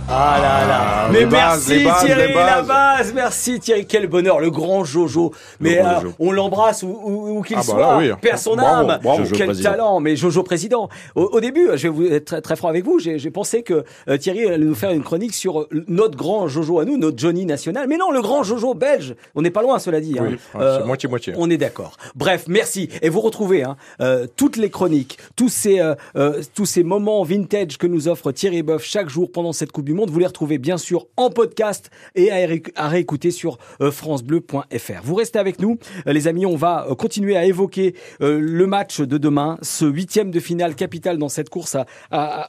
[0.10, 0.78] Ah là là.
[0.80, 3.13] Ah, Mais bases, merci les bases, Thierry, la base.
[3.13, 5.34] Merci Thierry, quel bonheur, le grand Jojo.
[5.60, 6.13] Mais grand euh, Jojo.
[6.20, 7.80] on l'embrasse où, où- où qu'il Ah bah soit.
[7.80, 8.10] là, oui.
[8.22, 9.00] Père son Bravo, âme.
[9.04, 9.24] bravo.
[9.24, 9.70] Jojo quel président.
[9.72, 10.00] talent.
[10.00, 10.88] Mais Jojo président.
[11.15, 13.00] Au, au début, je vais vous être très, très franc avec vous.
[13.00, 16.80] J'ai pensé que euh, Thierry allait nous faire une chronique sur euh, notre grand Jojo
[16.80, 17.88] à nous, notre Johnny national.
[17.89, 19.13] Mais non, le grand Jojo belge.
[19.36, 20.15] On n'est pas loin, cela dit.
[20.17, 20.26] hein.
[20.30, 21.34] Oui, Euh, c'est moitié-moitié.
[21.38, 21.98] on est d'accord.
[22.15, 22.88] Bref, merci.
[23.02, 27.24] Et vous retrouvez hein, euh, toutes les chroniques, tous ces, euh, euh, tous ces moments
[27.24, 30.58] vintage que nous offre Thierry Boeuf chaque jour pendant cette Coupe du Vous les retrouvez
[30.58, 35.02] bien sûr en podcast et à, ré- à réécouter sur euh, francebleu.fr.
[35.04, 36.46] Vous restez avec nous, euh, les amis.
[36.46, 41.18] On va euh, continuer à évoquer le match de demain, ce huitième de finale capital
[41.18, 41.78] dans cette course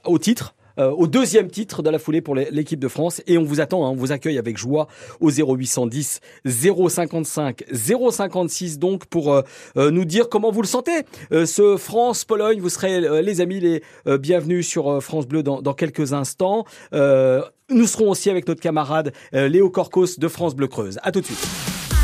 [0.05, 3.23] au titre euh, au deuxième titre de la foulée pour l'équipe de France.
[3.27, 4.89] Et on vous attend, hein, on vous accueille avec joie
[5.21, 9.43] au 0810 055 056 donc pour euh,
[9.77, 11.05] euh, nous dire comment vous le sentez.
[11.31, 13.83] Ce France-Pologne, vous serez les amis les
[14.19, 16.65] bienvenus sur France Bleu dans, quelques instants.
[16.93, 20.99] Nous serons aussi avec notre camarade Léo Corcos de France Bleu Creuse.
[21.03, 21.47] À tout de suite.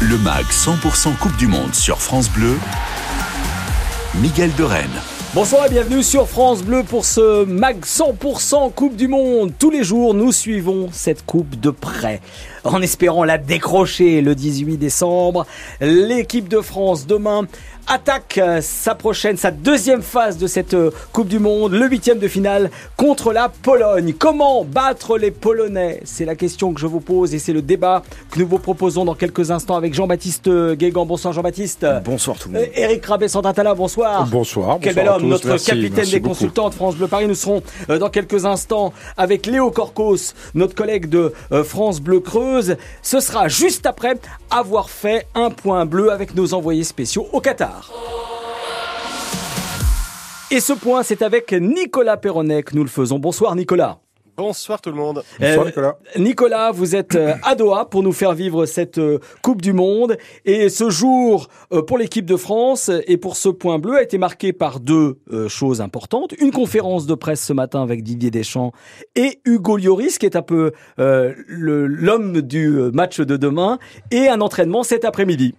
[0.03, 2.55] Le MAG 100% Coupe du Monde sur France Bleu.
[4.21, 5.14] Miguel de Rennes.
[5.35, 9.53] Bonsoir et bienvenue sur France Bleu pour ce MAG 100% Coupe du Monde.
[9.59, 12.21] Tous les jours, nous suivons cette coupe de près.
[12.65, 15.47] En espérant la décrocher le 18 décembre,
[15.83, 17.43] l'équipe de France demain
[17.87, 22.19] attaque euh, sa prochaine, sa deuxième phase de cette euh, Coupe du Monde, le huitième
[22.19, 24.15] de finale contre la Pologne.
[24.19, 26.01] Comment battre les Polonais?
[26.05, 29.05] C'est la question que je vous pose et c'est le débat que nous vous proposons
[29.05, 31.05] dans quelques instants avec Jean-Baptiste Guégan.
[31.05, 31.87] Bonsoir Jean-Baptiste.
[32.07, 32.69] Bonsoir tout le Euh, monde.
[32.75, 34.27] Eric Rabé-Santantala, bonsoir.
[34.29, 34.79] Bonsoir.
[34.81, 36.33] Quel bonsoir bel homme, notre Merci, capitaine merci des beaucoup.
[36.37, 37.27] consultants de France Bleu Paris.
[37.29, 42.21] Nous serons euh, dans quelques instants avec Léo Corcos, notre collègue de euh, France Bleu
[43.03, 44.15] Ce sera juste après
[44.51, 47.91] avoir fait un point bleu avec nos envoyés spéciaux au Qatar.
[50.51, 53.19] Et ce point, c'est avec Nicolas Perronnet nous le faisons.
[53.19, 54.04] Bonsoir Nicolas.
[54.37, 55.23] Bonsoir tout le monde.
[55.39, 55.99] Bonsoir, Euh, Nicolas.
[56.19, 60.17] Nicolas, vous êtes euh, à Doha pour nous faire vivre cette euh, Coupe du Monde.
[60.45, 64.19] Et ce jour, euh, pour l'équipe de France et pour ce point bleu, a été
[64.19, 65.19] marqué par deux
[65.49, 66.33] choses importantes.
[66.41, 68.73] Une conférence de presse ce matin avec Didier Deschamps
[69.15, 73.79] et Hugo Lloris, qui est un peu euh, l'homme du match de demain,
[74.11, 75.55] et un entraînement cet après-midi.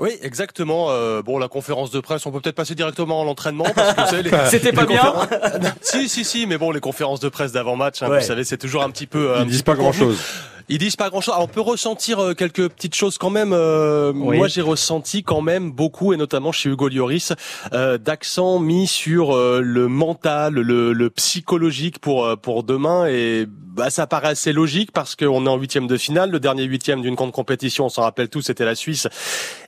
[0.00, 0.86] Oui, exactement.
[0.90, 4.00] Euh, bon, la conférence de presse, on peut peut-être passer directement à l'entraînement parce que
[4.08, 4.30] c'est les.
[4.50, 8.02] C'était pas les bien conférences- si, si, si, mais bon, les conférences de presse d'avant-match,
[8.02, 8.20] hein, Ouais.
[8.20, 9.36] vous savez, c'est toujours un petit peu.
[9.36, 10.18] un Ils disent pas grand chose.
[10.70, 11.34] Ils disent pas grand chose.
[11.38, 13.52] on peut ressentir euh, quelques petites choses quand même.
[13.52, 14.36] Euh, Oui.
[14.38, 17.32] Moi, j'ai ressenti quand même beaucoup, et notamment chez Hugo Lloris,
[17.72, 23.06] euh, d'accent mis sur euh, le mental, le, le psychologique pour euh, pour demain.
[23.08, 26.30] Et bah, ça paraît assez logique parce qu'on est en huitième de finale.
[26.30, 29.08] Le dernier huitième d'une grande compétition, on s'en rappelle tous, c'était la Suisse.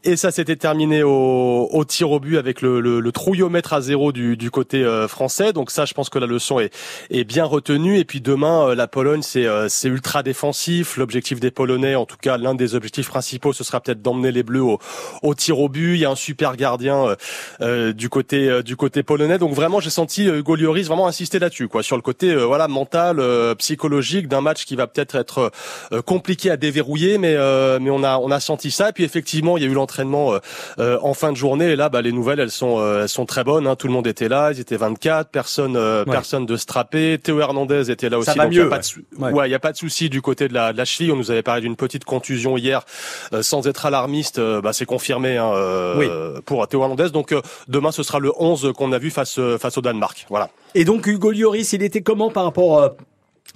[0.05, 3.81] Et ça s'était terminé au, au tir au but avec le, le, le trouillomètre à
[3.81, 5.53] zéro du, du côté euh, français.
[5.53, 6.73] Donc ça, je pense que la leçon est,
[7.11, 7.99] est bien retenue.
[7.99, 10.92] Et puis demain, euh, la Pologne, c'est euh, c'est ultra défensif.
[10.97, 14.43] L'objectif des Polonais, en tout cas l'un des objectifs principaux, ce sera peut-être d'emmener les
[14.43, 14.79] Bleus au,
[15.23, 15.95] au tir au but.
[15.95, 17.17] Il y a un super gardien euh,
[17.61, 19.39] euh, du côté euh, du côté polonais.
[19.39, 22.45] Donc vraiment, j'ai senti euh, Hugo Lloris vraiment insister là-dessus, quoi, sur le côté euh,
[22.45, 25.51] voilà mental, euh, psychologique d'un match qui va peut-être être
[25.93, 28.91] euh, compliqué à déverrouiller, mais euh, mais on a on a senti ça.
[28.91, 30.39] Et puis effectivement, il y a eu l'entraînement euh,
[30.79, 31.71] euh, en fin de journée.
[31.71, 33.67] Et là, bah, les nouvelles, elles sont euh, elles sont très bonnes.
[33.67, 33.77] Hein.
[33.77, 36.13] Tout le monde était là, ils étaient 24, personne euh, Ouais.
[36.13, 37.19] personne de strappé.
[37.23, 38.27] Théo Hernandez était là aussi.
[38.27, 38.71] Ça va donc il a mieux,
[39.19, 39.33] ouais.
[39.33, 39.49] Ouais.
[39.49, 41.13] il y a pas de souci du côté de la, de la cheville.
[41.13, 42.85] On nous avait parlé d'une petite contusion hier,
[43.33, 44.39] euh, sans être alarmiste.
[44.39, 47.11] euh, bah, c'est confirmé hein, euh, pour Théo Hernandez.
[47.11, 47.35] Donc
[47.69, 50.27] demain, ce sera le 11 qu'on a vu face face au Danemark.
[50.29, 50.51] Voilà.
[50.75, 52.95] Et donc Hugo Lloris, il était comment par rapport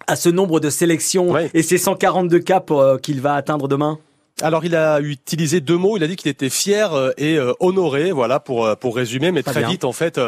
[0.07, 3.99] à ce nombre de sélections et ces 142 caps qu'il va atteindre demain?
[4.43, 5.97] Alors il a utilisé deux mots.
[5.97, 9.33] Il a dit qu'il était fier euh, et euh, honoré, voilà pour euh, pour résumer.
[9.33, 9.71] Mais Très très bien.
[9.71, 10.21] vite en fait,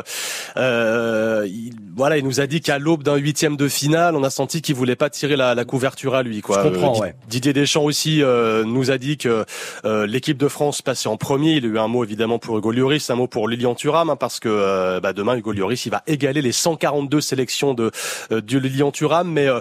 [0.56, 4.30] euh, il, voilà, il nous a dit qu'à l'aube d'un huitième de finale, on a
[4.30, 6.40] senti qu'il voulait pas tirer la, la couverture à lui.
[6.40, 6.62] Quoi.
[6.64, 7.14] Je comprends, Di- ouais.
[7.28, 9.44] Didier Deschamps aussi euh, nous a dit que
[9.84, 11.52] euh, l'équipe de France passait en premier.
[11.56, 14.16] Il a eu un mot évidemment pour Hugo Lloris, un mot pour Lilian Thuram, hein,
[14.16, 17.90] parce que bah, demain Hugo Lloris il va égaler les 142 sélections de
[18.32, 19.60] euh, de Lilian Thuram, mais euh,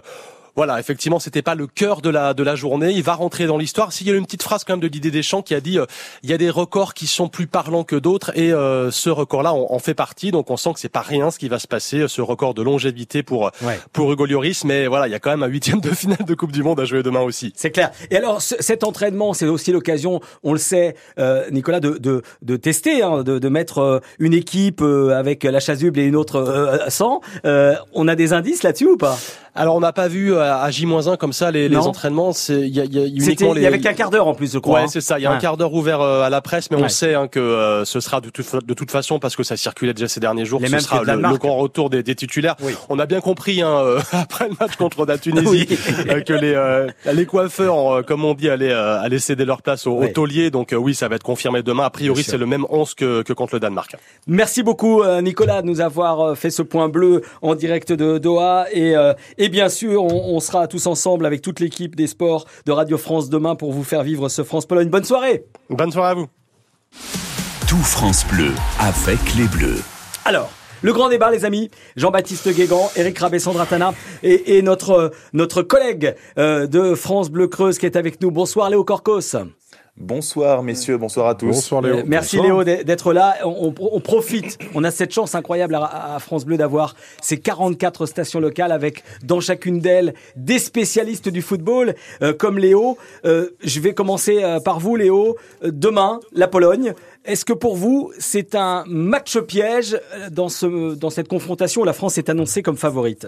[0.57, 2.91] voilà, effectivement, c'était pas le cœur de la de la journée.
[2.91, 3.93] Il va rentrer dans l'histoire.
[3.93, 5.85] S'il y a une petite phrase quand même de Didier Deschamps qui a dit, euh,
[6.23, 9.53] il y a des records qui sont plus parlants que d'autres, et euh, ce record-là
[9.53, 10.31] en, en fait partie.
[10.31, 12.63] Donc on sent que c'est pas rien ce qui va se passer, ce record de
[12.63, 13.79] longévité pour Ouais.
[13.93, 14.63] pour Hugo Lloris.
[14.65, 16.79] Mais voilà, il y a quand même un huitième de finale de Coupe du Monde
[16.79, 17.53] à jouer demain aussi.
[17.55, 17.91] C'est clair.
[18.09, 22.23] Et alors, ce- cet entraînement, c'est aussi l'occasion, on le sait, euh, Nicolas, de, de,
[22.41, 26.15] de tester, hein, de, de mettre euh, une équipe euh, avec la chasuble et une
[26.15, 27.21] autre euh, sans.
[27.45, 29.19] Euh, on a des indices là-dessus ou pas?
[29.59, 32.31] Alors on n'a pas vu euh, à, J-1 comme ça les, les entraînements.
[32.31, 33.61] C'est il y, a, y a uniquement les.
[33.61, 34.81] Il y avait qu'un quart d'heure en plus, je crois.
[34.81, 35.19] Ouais, c'est ça.
[35.19, 37.83] Il y a un quart d'heure ouvert à la presse, mais on sait hein, que
[37.85, 40.61] ce sera de toute, de toute façon parce que ça circulait déjà ces derniers jours.
[40.65, 42.55] ce sera le, grand retour des, des titulaires.
[42.89, 48.05] On a bien compris hein, après le match contre la Tunisie que les les coiffeurs,
[48.05, 50.51] comme on dit, allaient, allaient céder leur place au, taulier.
[50.51, 51.85] Donc oui, ça va être confirmé demain.
[51.85, 53.95] A priori, c'est le même 11 que, que contre le Danemark.
[54.27, 58.95] Merci beaucoup Nicolas de nous avoir fait ce point bleu en direct de Doha et,
[59.37, 62.97] et bien sûr on, on sera tous ensemble avec toute l'équipe des sports de Radio
[62.97, 64.89] France demain pour vous faire vivre ce France-Pologne.
[64.89, 65.45] Bonne soirée.
[65.69, 66.27] Bonne soirée à vous.
[67.67, 69.81] Tout France Bleu avec les Bleus.
[70.25, 70.49] Alors.
[70.83, 71.71] Le grand débat, les amis.
[71.95, 77.79] Jean-Baptiste Guégan, Eric Rabé, Sandra Tana et, notre, notre collègue euh, de France Bleu Creuse
[77.79, 78.29] qui est avec nous.
[78.29, 79.35] Bonsoir Léo Corcos.
[79.99, 81.47] Bonsoir messieurs, bonsoir à tous.
[81.47, 81.97] Bonsoir Léo.
[81.97, 83.35] Euh, merci Léo d'être là.
[83.43, 88.71] On, profite, on a cette chance incroyable à, France Bleu d'avoir ces 44 stations locales
[88.71, 92.99] avec dans chacune d'elles des spécialistes du football euh, comme Léo.
[93.25, 95.35] Euh, je vais commencer par vous Léo.
[95.63, 96.93] Demain, la Pologne.
[97.25, 101.93] Est-ce que pour vous, c'est un match piège dans, ce, dans cette confrontation où la
[101.93, 103.27] France est annoncée comme favorite?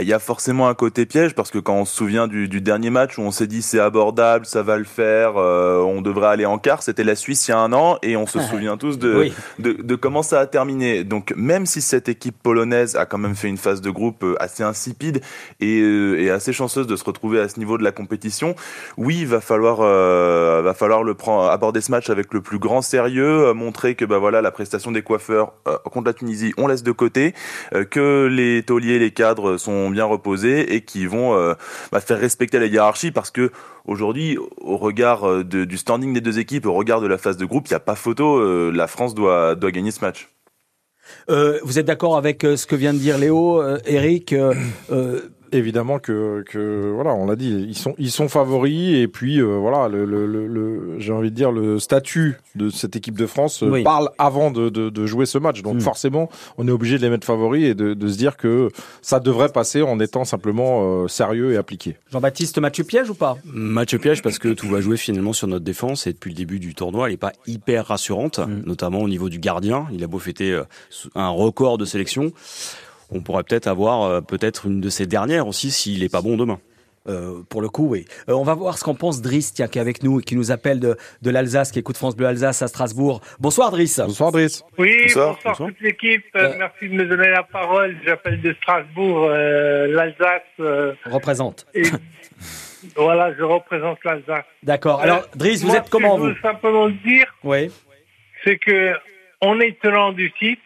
[0.00, 2.62] Il y a forcément un côté piège parce que quand on se souvient du, du
[2.62, 6.28] dernier match où on s'est dit c'est abordable, ça va le faire, euh, on devrait
[6.28, 8.78] aller en quart, c'était la Suisse il y a un an et on se souvient
[8.78, 11.04] tous de, de, de, comment ça a terminé.
[11.04, 14.34] Donc même si cette équipe polonaise a quand même fait une phase de groupe euh,
[14.40, 15.20] assez insipide
[15.60, 18.54] et, euh, et assez chanceuse de se retrouver à ce niveau de la compétition,
[18.96, 22.58] oui, il va falloir, euh, va falloir le prendre, aborder ce match avec le plus
[22.58, 25.52] grand sérieux, montrer que bah voilà la prestation des coiffeurs
[25.84, 27.34] contre la Tunisie, on laisse de côté,
[27.90, 31.54] que les tauliers, les cadres sont bien reposés et qui vont euh,
[31.90, 33.50] bah, faire respecter la hiérarchie parce que
[33.84, 37.44] aujourd'hui, au regard euh, du standing des deux équipes, au regard de la phase de
[37.44, 38.38] groupe, il n'y a pas photo.
[38.38, 40.28] Euh, la France doit, doit gagner ce match.
[41.28, 44.34] vous êtes d'accord avec ce que vient de dire Léo, Eric
[45.52, 49.56] évidemment que, que voilà, on l'a dit, ils sont ils sont favoris et puis euh,
[49.56, 53.62] voilà, le, le, le, j'ai envie de dire le statut de cette équipe de France
[53.62, 55.62] euh, parle avant de, de, de, jouer ce match.
[55.62, 55.80] Donc hmm.
[55.80, 58.70] forcément, on est obligé de les mettre favoris et de, de, se dire que
[59.02, 61.96] ça devrait passer en étant simplement euh, sérieux et appliqué.
[62.10, 63.36] Jean-Baptiste, match piège ou pas?
[63.44, 66.58] Match piège parce que tout va jouer finalement sur notre défense et depuis le début
[66.58, 68.62] du tournoi, elle est pas hyper rassurante, hmm.
[68.66, 69.86] notamment au niveau du gardien.
[69.92, 70.60] Il a beau fêter
[71.14, 72.32] un record de sélection
[73.14, 76.36] on pourrait peut-être avoir euh, peut-être une de ces dernières aussi s'il est pas bon
[76.36, 76.58] demain.
[77.08, 78.04] Euh, pour le coup, oui.
[78.28, 80.52] Euh, on va voir ce qu'en pense Driss, qui est avec nous et qui nous
[80.52, 83.20] appelle de, de l'Alsace, qui écoute France Bleu Alsace à Strasbourg.
[83.40, 83.98] Bonsoir Driss.
[83.98, 84.62] Bonsoir Driss.
[84.78, 86.24] Oui, bonsoir, toute l'équipe.
[86.34, 87.96] merci de me donner la parole.
[88.06, 90.94] J'appelle de Strasbourg, l'Alsace.
[91.06, 91.66] Représente.
[92.96, 94.44] voilà, je représente l'Alsace.
[94.62, 95.00] D'accord.
[95.00, 97.68] Alors Driss, vous êtes comment vous Je veux simplement dire, oui.
[98.44, 98.92] c'est que
[99.40, 100.62] on est tenant du titre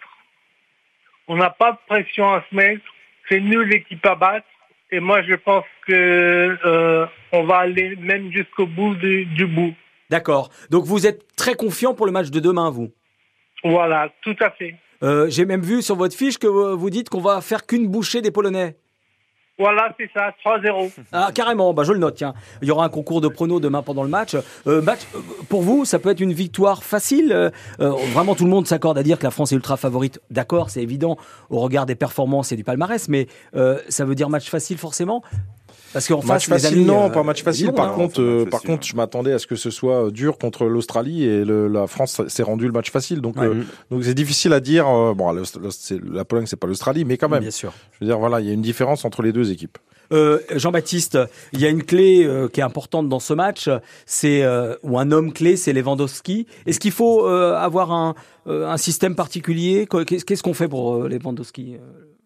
[1.28, 2.82] on n'a pas de pression à se mettre.
[3.28, 4.46] C'est nous l'équipe à battre.
[4.92, 9.74] Et moi, je pense que euh, on va aller même jusqu'au bout du, du bout.
[10.10, 10.50] D'accord.
[10.70, 12.92] Donc vous êtes très confiant pour le match de demain, vous?
[13.64, 14.76] Voilà, tout à fait.
[15.02, 18.22] Euh, J'ai même vu sur votre fiche que vous dites qu'on va faire qu'une bouchée
[18.22, 18.76] des Polonais.
[19.58, 20.90] Voilà, c'est ça, 3-0.
[21.12, 22.34] Ah, carrément, bah, je le note, tiens.
[22.60, 24.36] Il y aura un concours de pronos demain pendant le match.
[24.66, 27.50] Euh, match euh, pour vous, ça peut être une victoire facile euh,
[28.12, 30.20] Vraiment, tout le monde s'accorde à dire que la France est ultra favorite.
[30.30, 31.16] D'accord, c'est évident
[31.48, 33.28] au regard des performances et du palmarès, mais
[33.88, 35.22] ça veut dire match facile forcément?
[35.92, 37.72] Parce qu'en face, facile, non, pas match facile.
[37.72, 41.44] Par contre, par contre, je m'attendais à ce que ce soit dur contre l'Australie et
[41.44, 43.20] la France s'est rendu le match facile.
[43.20, 43.36] Donc,
[43.90, 44.86] donc c'est difficile à dire.
[45.14, 47.40] bon, la Pologne, c'est pas l'Australie, mais quand même.
[47.40, 47.72] Bien sûr.
[47.92, 49.78] Je veux dire, voilà, il y a une différence entre les deux équipes.
[50.12, 51.18] Euh, Jean-Baptiste,
[51.52, 53.68] il y a une clé euh, qui est importante dans ce match,
[54.04, 56.46] c'est euh, ou un homme clé, c'est Lewandowski.
[56.66, 58.14] Est-ce qu'il faut avoir un,
[58.46, 59.86] un système particulier?
[60.06, 61.76] Qu'est-ce qu'on fait pour Lewandowski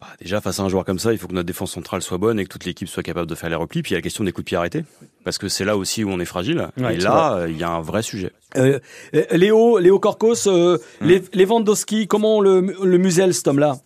[0.01, 2.17] bah, déjà, face à un joueur comme ça, il faut que notre défense centrale soit
[2.17, 3.83] bonne et que toute l'équipe soit capable de faire les replis.
[3.83, 4.83] Puis il y a la question des coups de pied arrêtés,
[5.25, 6.69] parce que c'est là aussi où on est fragile.
[6.79, 8.33] et là, il y a un vrai sujet.
[8.57, 8.79] Euh,
[9.33, 11.21] Léo, Léo Corcos, euh, hum.
[11.35, 13.77] Lewandowski, comment on le, le muselle cet homme-là?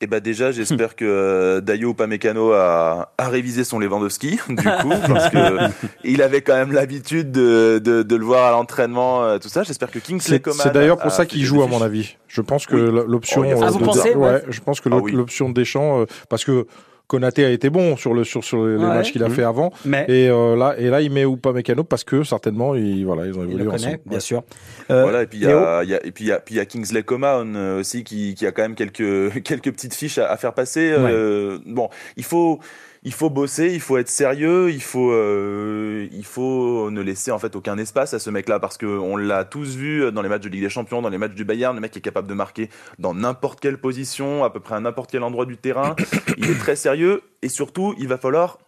[0.00, 4.62] Eh ben déjà, j'espère que euh, Dayo Pamecano a, a révisé son Lewandowski, du coup,
[5.08, 5.70] parce que
[6.04, 9.64] il avait quand même l'habitude de, de, de, le voir à l'entraînement, euh, tout ça.
[9.64, 10.60] J'espère que Kingsley Coman.
[10.62, 12.16] C'est d'ailleurs pour ça qu'il joue, à mon avis.
[12.28, 13.42] Je pense que l'option.
[13.44, 16.66] Oh, ah, vous pensez, ouais, je pense que ah l'option de Deschamps, euh, parce que
[17.08, 19.72] Konaté a été bon sur le sur sur les matchs qu'il a fait avant.
[20.08, 23.24] Et euh, là et là il met ou pas Mécano parce que certainement ils voilà
[23.26, 23.98] ils ont évolué il ensemble.
[24.04, 24.42] Bien sûr.
[24.90, 26.54] Euh, voilà et puis il y a, y a, et puis il y a puis
[26.56, 29.94] il y a Kingsley Coman euh, aussi qui qui a quand même quelques quelques petites
[29.94, 30.92] fiches à, à faire passer.
[30.92, 32.60] Euh, bon il faut
[33.08, 37.38] il faut bosser, il faut être sérieux, il faut, euh, il faut ne laisser en
[37.38, 40.50] fait aucun espace à ce mec-là parce qu'on l'a tous vu dans les matchs de
[40.50, 42.68] Ligue des Champions, dans les matchs du Bayern, le mec est capable de marquer
[42.98, 45.96] dans n'importe quelle position, à peu près à n'importe quel endroit du terrain.
[46.36, 48.58] Il est très sérieux et surtout, il va falloir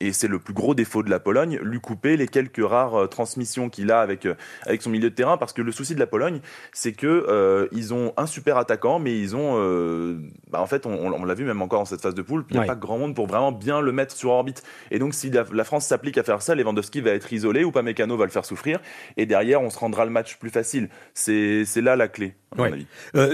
[0.00, 3.06] et c'est le plus gros défaut de la Pologne, lui couper les quelques rares euh,
[3.06, 4.34] transmissions qu'il a avec, euh,
[4.64, 6.40] avec son milieu de terrain, parce que le souci de la Pologne,
[6.72, 9.58] c'est que euh, ils ont un super attaquant, mais ils ont,
[10.50, 12.62] bah, en fait, on, l'a vu même encore dans cette phase de poule, il n'y
[12.62, 14.62] a pas grand monde pour vraiment bien le mettre sur orbite.
[14.90, 17.82] Et donc, si la, France s'applique à faire ça, Lewandowski va être isolé, ou pas
[17.82, 18.80] Mécano va le faire souffrir,
[19.16, 20.88] et derrière, on se rendra le match plus facile.
[21.14, 22.34] C'est là la clé.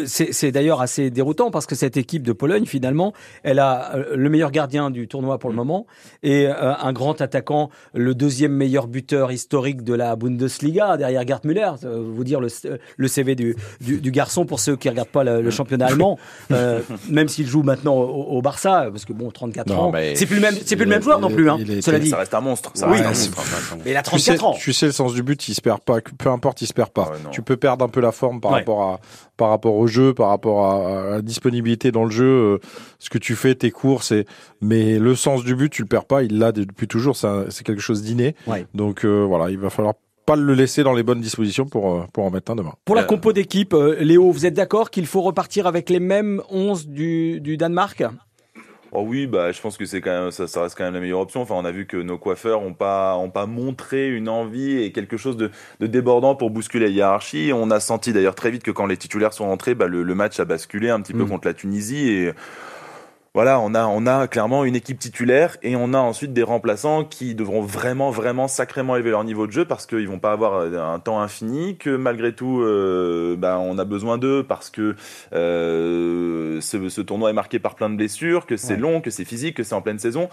[0.06, 4.50] c'est d'ailleurs assez déroutant parce que cette équipe de Pologne, finalement, elle a le meilleur
[4.50, 5.58] gardien du tournoi pour le mm.
[5.58, 5.86] moment
[6.22, 11.44] et euh, un grand attaquant, le deuxième meilleur buteur historique de la Bundesliga, derrière Gerd
[11.44, 11.70] Müller.
[11.82, 12.48] vous dire le,
[12.96, 16.18] le CV du, du, garçon pour ceux qui regardent pas le, championnat allemand,
[16.52, 16.80] euh,
[17.10, 20.54] même s'il joue maintenant au, Barça, parce que bon, 34 ans, c'est plus le même,
[20.64, 21.48] c'est plus le même joueur non plus.
[21.48, 22.10] Hein, cela dit.
[22.10, 22.70] Ça reste un monstre.
[22.74, 23.76] Ça oui, reste un monstre.
[23.84, 24.54] Mais il a 34 ans.
[24.58, 25.98] Tu sais le sens du but, il se perd pas.
[26.00, 27.12] Peu importe, il se perd pas.
[27.30, 29.00] tu peux perdre un peu la forme par rapport à
[29.36, 32.58] par rapport au jeu, par rapport à, la disponibilité dans le jeu, euh,
[32.98, 34.26] ce que tu fais, tes courses, et,
[34.60, 37.82] mais le sens du but, tu le perds pas, il l'a depuis toujours, c'est quelque
[37.82, 38.34] chose d'inné.
[38.74, 39.94] Donc euh, voilà, il va falloir
[40.26, 42.72] pas le laisser dans les bonnes dispositions pour, euh, pour en mettre un demain.
[42.84, 46.88] Pour la compo d'équipe, Léo, vous êtes d'accord qu'il faut repartir avec les mêmes 11
[46.88, 48.04] du, du Danemark?
[48.96, 51.00] Oh oui, bah, je pense que c'est quand même, ça, ça, reste quand même la
[51.00, 51.42] meilleure option.
[51.42, 54.92] Enfin, on a vu que nos coiffeurs ont pas, ont pas montré une envie et
[54.92, 57.50] quelque chose de, de débordant pour bousculer la hiérarchie.
[57.52, 60.14] On a senti d'ailleurs très vite que quand les titulaires sont rentrés, bah, le, le
[60.14, 61.28] match a basculé un petit peu mm.
[61.28, 62.32] contre la Tunisie et
[63.34, 67.04] voilà, on a, on a clairement une équipe titulaire et on a ensuite des remplaçants
[67.04, 70.54] qui devront vraiment, vraiment sacrément élever leur niveau de jeu parce qu'ils vont pas avoir
[70.54, 74.94] euh, un temps infini, que malgré tout, euh, bah, on a besoin d'eux parce que
[75.32, 79.24] euh, ce, ce, tournoi est marqué par plein de blessures, que c'est long, que c'est
[79.24, 80.28] physique, que c'est en pleine saison.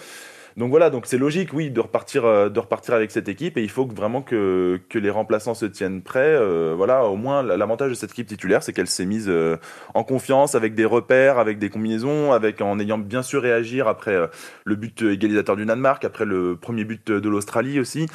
[0.57, 3.63] Donc voilà, donc c'est logique, oui, de repartir, euh, de repartir avec cette équipe et
[3.63, 6.19] il faut vraiment que, les remplaçants se tiennent prêts.
[6.19, 9.57] Euh, voilà, au moins l'avantage de cette équipe titulaire, c'est qu'elle s'est mise euh,
[9.93, 14.17] en confiance avec des repères, avec des combinaisons, avec en ayant bien su réagir après
[14.65, 18.07] le but égalisateur du Danemark, après le premier but de l'Australie aussi.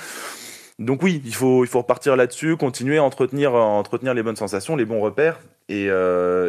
[0.79, 4.77] Donc oui, il faut, il faut repartir là-dessus, continuer à entretenir, entretenir les bonnes sensations,
[4.77, 5.39] les bons repères.
[5.69, 5.87] Et,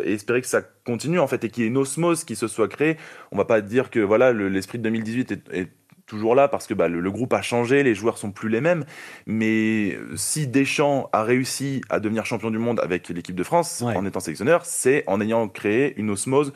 [0.05, 2.67] espérer que ça continue en fait et qu'il y ait une osmose qui se soit
[2.67, 2.97] créée.
[3.31, 5.69] On va pas dire que voilà l'esprit de 2018 est, est
[6.07, 8.85] toujours là parce que bah, le, groupe a changé, les joueurs sont plus les mêmes.
[9.27, 14.05] Mais si Deschamps a réussi à devenir champion du monde avec l'équipe de France en
[14.05, 16.53] étant sélectionneur, c'est en ayant créé une osmose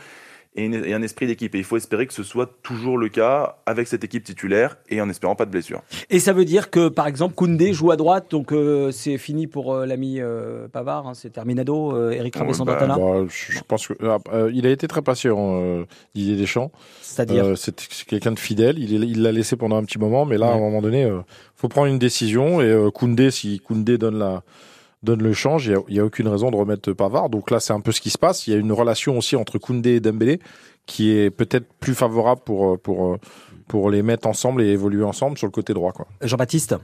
[0.56, 1.56] et, un esprit d'équipe.
[1.56, 5.02] Et il faut espérer que ce soit toujours le cas avec cette équipe titulaire et
[5.02, 5.82] en espérant pas de blessures.
[6.10, 9.48] Et ça veut dire que, par exemple, Koundé joue à droite, donc euh, c'est fini
[9.48, 13.94] pour euh, l'ami euh, Pavard, hein, c'est terminado, Eric Rabé-Santana bah, bah, je, pense que,
[14.52, 15.86] il a été très patient,
[16.16, 16.72] Didier Deschamps.
[17.02, 17.76] C'est-à-dire C'est
[18.08, 20.82] quelqu'un de fidèle, il l'a laissé pendant un petit moment, mais là, à un moment
[20.82, 21.24] donné, il
[21.56, 22.62] faut prendre une décision.
[22.62, 24.44] Et Koundé, si Koundé donne la
[25.04, 25.66] donne le change.
[25.66, 27.30] Il n'y a, aucune raison de remettre Pavard.
[27.30, 28.48] Donc là, c'est un peu ce qui se passe.
[28.48, 30.40] Il y a une relation aussi entre Koundé et Dembélé
[30.86, 33.18] qui est peut-être plus favorable pour, pour,
[33.72, 35.94] pour les mettre ensemble et évoluer ensemble sur le côté droit.
[35.94, 36.06] Quoi.
[36.22, 36.76] Jean-Baptiste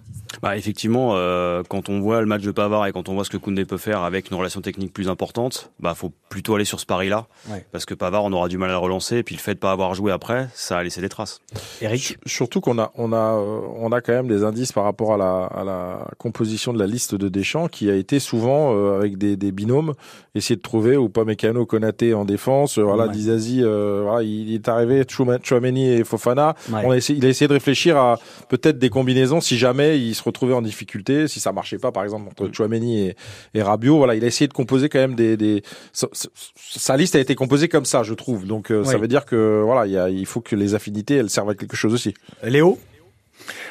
[0.41, 3.29] bah, Effectivement, euh, quand on voit le match de Pavard et quand on voit ce
[3.29, 6.79] que Koundé peut faire avec une relation technique plus importante, bah faut plutôt aller sur
[6.79, 7.27] ce pari-là.
[7.73, 9.17] Parce que Pavard, on aura du mal à le relancer.
[9.17, 11.41] Et puis le fait de pas avoir joué après, ça a laissé des traces.
[11.81, 15.13] Eric Surtout qu'on a, on a, euh, on a quand même des indices par rapport
[15.13, 18.97] à la, à la composition de la liste de Deschamps qui a été souvent euh,
[18.97, 19.93] avec des, des, binômes,
[20.35, 22.79] essayer de trouver ou pas Mécano, Konaté en défense.
[22.79, 28.19] voilà, Dizazi, voilà, il est arrivé, Chouameni et Fofana il a essayé de réfléchir à
[28.49, 32.03] peut-être des combinaisons si jamais il se retrouvait en difficulté, si ça marchait pas, par
[32.03, 33.15] exemple, entre Chouameni et,
[33.53, 33.97] et Rabiot.
[33.97, 35.63] Voilà, il a essayé de composer quand même des,
[35.93, 38.45] sa, liste a été composée comme ça, je trouve.
[38.45, 41.49] Donc, euh, ça veut dire que, voilà, il, il faut que les affinités, elles servent
[41.49, 42.13] à quelque chose aussi.
[42.43, 42.77] Léo?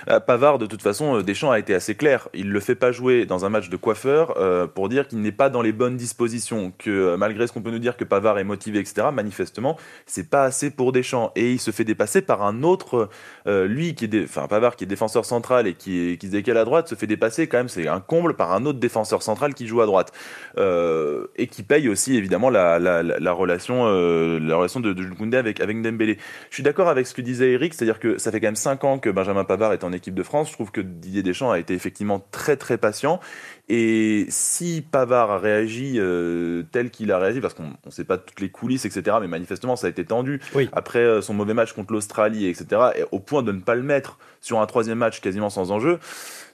[0.08, 2.28] Euh, Pavard, de toute façon, euh, Deschamps a été assez clair.
[2.34, 5.32] Il le fait pas jouer dans un match de coiffeur euh, pour dire qu'il n'est
[5.32, 6.72] pas dans les bonnes dispositions.
[6.78, 10.44] Que malgré ce qu'on peut nous dire que Pavard est motivé, etc., manifestement, c'est pas
[10.44, 11.32] assez pour Deschamps.
[11.36, 13.08] Et il se fait dépasser par un autre,
[13.46, 16.88] lui qui est, enfin Pavard qui est défenseur central et qui, se décale à droite,
[16.88, 17.68] se fait dépasser quand même.
[17.68, 20.12] C'est un comble par un autre défenseur central qui joue à droite
[20.56, 26.18] et qui paye aussi évidemment la, la, relation, la relation de, de avec avec Dembélé.
[26.50, 28.84] Je suis d'accord avec ce que disait Eric, c'est-à-dire que ça fait quand même 5
[28.84, 30.48] ans que Benjamin Pavard est en équipe de France.
[30.48, 33.20] Je trouve que Didier Deschamps a été effectivement très très patient.
[33.68, 38.16] Et si Pavard a réagi euh, tel qu'il a réagi, parce qu'on ne sait pas
[38.16, 40.40] toutes les coulisses, etc., mais manifestement ça a été tendu
[40.72, 43.82] après euh, son mauvais match contre l'Australie, etc., et au point de ne pas le
[43.82, 45.98] mettre sur un troisième match quasiment sans enjeu,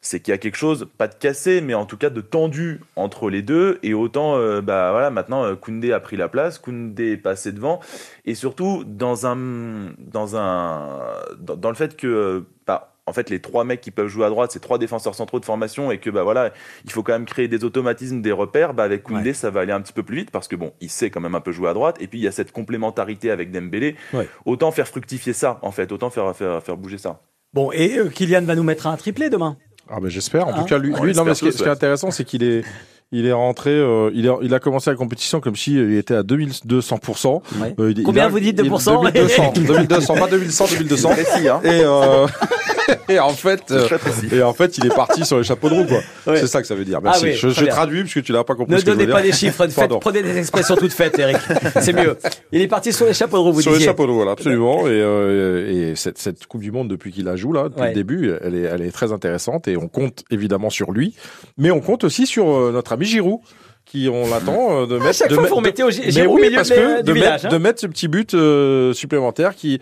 [0.00, 2.80] c'est qu'il y a quelque chose, pas de cassé, mais en tout cas de tendu
[2.96, 3.78] entre les deux.
[3.82, 7.80] Et autant, euh, bah voilà, maintenant Koundé a pris la place, Koundé est passé devant,
[8.24, 11.00] et surtout dans un, dans un,
[11.38, 14.52] dans, le fait que bah, en fait les trois mecs qui peuvent jouer à droite,
[14.52, 16.52] c'est trois défenseurs centraux de formation et que bah voilà,
[16.84, 18.74] il faut quand même créer des automatismes, des repères.
[18.74, 20.90] Bah avec Koundé, ça va aller un petit peu plus vite parce que bon, il
[20.90, 23.30] sait quand même un peu jouer à droite et puis il y a cette complémentarité
[23.30, 23.96] avec Dembélé.
[24.44, 27.20] Autant faire fructifier ça en fait, autant faire faire, faire bouger ça.
[27.52, 29.58] Bon, et euh, Kylian va nous mettre un triplé demain.
[29.90, 30.48] Ah ben j'espère.
[30.48, 32.64] En tout hein cas, lui, lui non, mais ce, qui est, intéressant, c'est qu'il est,
[33.12, 36.14] il est rentré, euh, il, a, il a commencé la compétition comme si il était
[36.14, 37.42] à 2200%.
[37.78, 41.10] Euh, Combien vous dites de pourcents 2200, 2200, pas 2100, 2200.
[41.10, 41.60] Précis, hein.
[41.62, 42.26] Et, euh,
[43.08, 43.88] et en fait, euh,
[44.32, 46.36] et en fait, il est parti sur les chapeaux de roue, quoi.
[46.36, 47.00] C'est ça que ça veut dire.
[47.02, 47.20] Merci.
[47.24, 48.74] Ah oui, je, je traduis parce que tu l'as pas compris.
[48.74, 51.36] Ne ce que donnez pas des chiffres, faites, prenez des expressions toutes faites, Eric.
[51.80, 52.16] C'est mieux.
[52.52, 53.86] Il est parti sur les chapeaux de roue, vous Sur disiez.
[53.86, 54.86] les chapeaux de roue, voilà, absolument.
[54.86, 57.92] Et, euh, et cette, cette Coupe du Monde depuis qu'il la joue là, depuis le
[57.94, 61.14] début, elle est, elle est très intéressante et on compte évidemment sur lui,
[61.58, 63.40] mais on compte aussi sur euh, notre ami Giroud
[63.84, 66.02] qui on l'attend de À mettre chaque de fois, mettre- vous remettez au de- Gi-
[66.06, 67.48] mais Giroud au oui, milieu parce de- que du de village, mettre, hein.
[67.48, 69.80] de mettre ce petit but euh, supplémentaire qui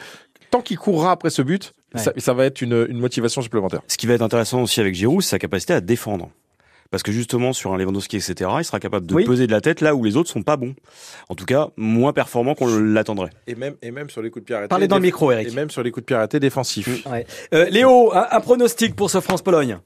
[0.50, 3.96] tant qu'il courra après ce but ça, ça va être une, une motivation supplémentaire Ce
[3.96, 6.30] qui va être intéressant aussi avec Giroud, c'est sa capacité à défendre.
[6.92, 9.24] Parce que justement, sur un Lewandowski, etc., il sera capable de Oui.
[9.24, 10.74] peser de la tête là où les autres sont pas bons.
[11.28, 13.30] En tout cas, moins performants qu'on l'attendrait.
[13.46, 15.48] et même et même sur les coups de pied arrêtés Parlez dans le micro, Eric.
[15.48, 17.26] et même sur les coups de pied arrêtés défensifs Ouais.
[17.54, 19.78] Euh, Léo, un, un pronostic pour ce France-Pologne?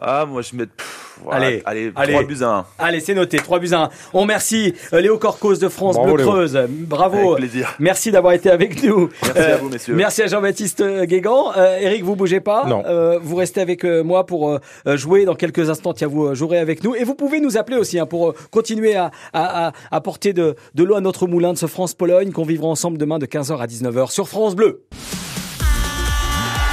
[0.00, 0.66] Ah, moi je mets.
[0.66, 2.12] pff, voilà, Allez, allez, allez.
[2.14, 2.66] 3 buts à 1.
[2.78, 3.88] Allez, c'est noté, 3 buts à 1.
[4.14, 6.32] On remercie euh, Léo Corcos de France Bravo, Bleu Léo.
[6.32, 6.58] Creuse.
[6.70, 7.16] Bravo.
[7.18, 7.74] Avec plaisir.
[7.78, 9.10] Merci d'avoir été avec nous.
[9.22, 9.94] Merci à vous, messieurs.
[9.94, 11.52] Merci à Jean-Baptiste euh, Guégan.
[11.56, 12.64] Euh, Eric, vous bougez pas.
[12.66, 12.82] Non.
[12.86, 15.92] Euh, vous restez avec euh, moi pour euh, euh, jouer dans quelques instants.
[15.92, 16.94] Tiens, vous euh, jouerez avec nous.
[16.94, 20.56] Et vous pouvez nous appeler aussi hein, pour euh, continuer à, à, à apporter de,
[20.74, 23.66] de l'eau à notre moulin de ce France-Pologne qu'on vivra ensemble demain de 15h à
[23.66, 24.82] 19h sur France Bleu.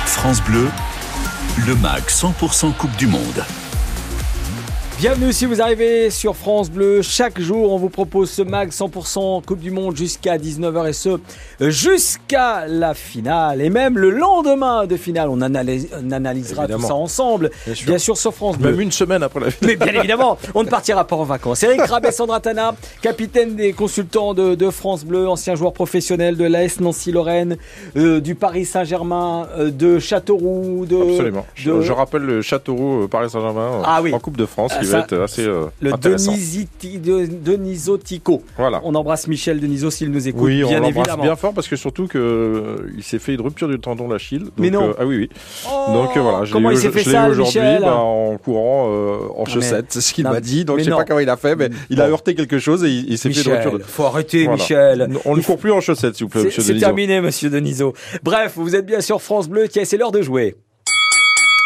[0.05, 0.67] France Bleu,
[1.65, 3.66] le MAG 100% Coupe du Monde.
[4.99, 7.03] Bienvenue si vous arrivez sur France Bleu.
[7.03, 11.19] Chaque jour, on vous propose ce mag 100% Coupe du Monde jusqu'à 19h et ce,
[11.61, 13.61] jusqu'à la finale.
[13.61, 16.81] Et même le lendemain de finale, on, analyse- on analysera Évidemment.
[16.81, 17.51] tout ça ensemble.
[17.67, 17.85] Bien sûr.
[17.85, 18.71] Bien sûr sur France Bleu.
[18.71, 21.61] même une semaine après la Mais bien évidemment, on ne partira pas en vacances.
[21.61, 22.73] Eric Rabé-Sandratana,
[23.03, 27.57] capitaine des consultants de, de France Bleu, ancien joueur professionnel de l'AS Nancy-Lorraine,
[27.97, 30.95] euh, du Paris Saint-Germain, euh, de Châteauroux, de...
[31.11, 31.45] Absolument.
[31.53, 34.11] Je, de- je rappelle le Châteauroux euh, Paris Saint-Germain euh, Ah oui.
[34.11, 36.31] en Coupe de France Ah, qui ça- va être assez euh, le intéressant.
[38.57, 38.81] Voilà.
[38.83, 41.75] On embrasse Michel Denisot s'il nous écoute, Oui, on bien l'embrasse bien fort parce que
[41.75, 44.45] surtout que euh, il s'est fait une rupture du tendon d'Achille.
[44.57, 44.89] Mais non.
[44.89, 45.29] euh, ah oui, oui.
[45.69, 48.87] Oh, donc voilà, je comment il s'est fait ça, aujourd'hui bah, en courant
[49.35, 50.65] en mais- chaussettes, c'est ce qu'il m'a dit.
[50.65, 50.97] Donc je sais non.
[50.97, 53.31] pas comment il a fait, mais il a heurté quelque chose et il, il s'est
[53.31, 53.77] fait une rupture.
[53.79, 53.83] De...
[53.83, 54.57] faut arrêter, Voilà.
[54.61, 55.09] Michel.
[55.25, 56.85] On ne court plus en chaussettes, s'il vous plaît, C'est monsieur c'est Denisot.
[56.85, 57.93] terminé, monsieur Denisot.
[58.23, 59.67] Bref, vous êtes bien sur France Bleu.
[59.67, 60.55] Tiens, c'est l'heure de jouer.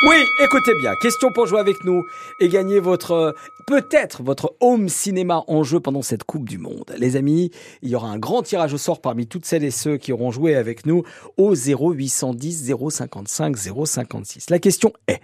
[0.03, 0.95] Oui, écoutez bien.
[0.95, 2.05] Question pour jouer avec nous
[2.39, 3.31] et gagner votre, euh,
[3.67, 6.91] peut-être votre home cinéma en jeu pendant cette Coupe du Monde.
[6.97, 7.51] Les amis,
[7.83, 10.31] il y aura un grand tirage au sort parmi toutes celles et ceux qui auront
[10.31, 11.03] joué avec nous
[11.37, 14.49] au 0810 055 056.
[14.49, 15.21] La question est,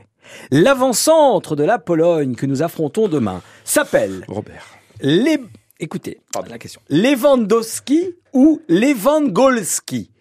[0.51, 4.67] l'avant-centre de la Pologne que nous affrontons demain s'appelle Robert.
[5.01, 5.39] les...
[5.79, 6.19] Écoutez,
[6.49, 6.81] la question.
[6.89, 10.11] Lewandowski ou Lewandowski?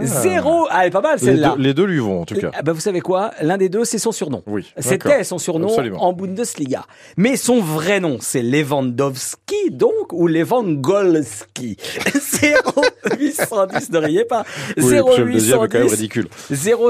[0.00, 0.66] Zéro.
[0.70, 1.54] Ah, elle est pas mal celle-là.
[1.58, 2.50] les deux lui vont en tout cas.
[2.54, 3.32] Ah bah, vous savez quoi?
[3.42, 4.42] L'un des deux, c'est son surnom.
[4.46, 4.72] Oui.
[4.78, 6.02] C'était son surnom Absolument.
[6.02, 6.86] en Bundesliga.
[7.18, 11.76] Mais son vrai nom, c'est Lewandowski, donc, ou Lewandowski
[12.42, 14.44] 0810, ne riez pas.
[14.78, 16.28] Oui, parce que le deuxième est quand même 0810, ridicule.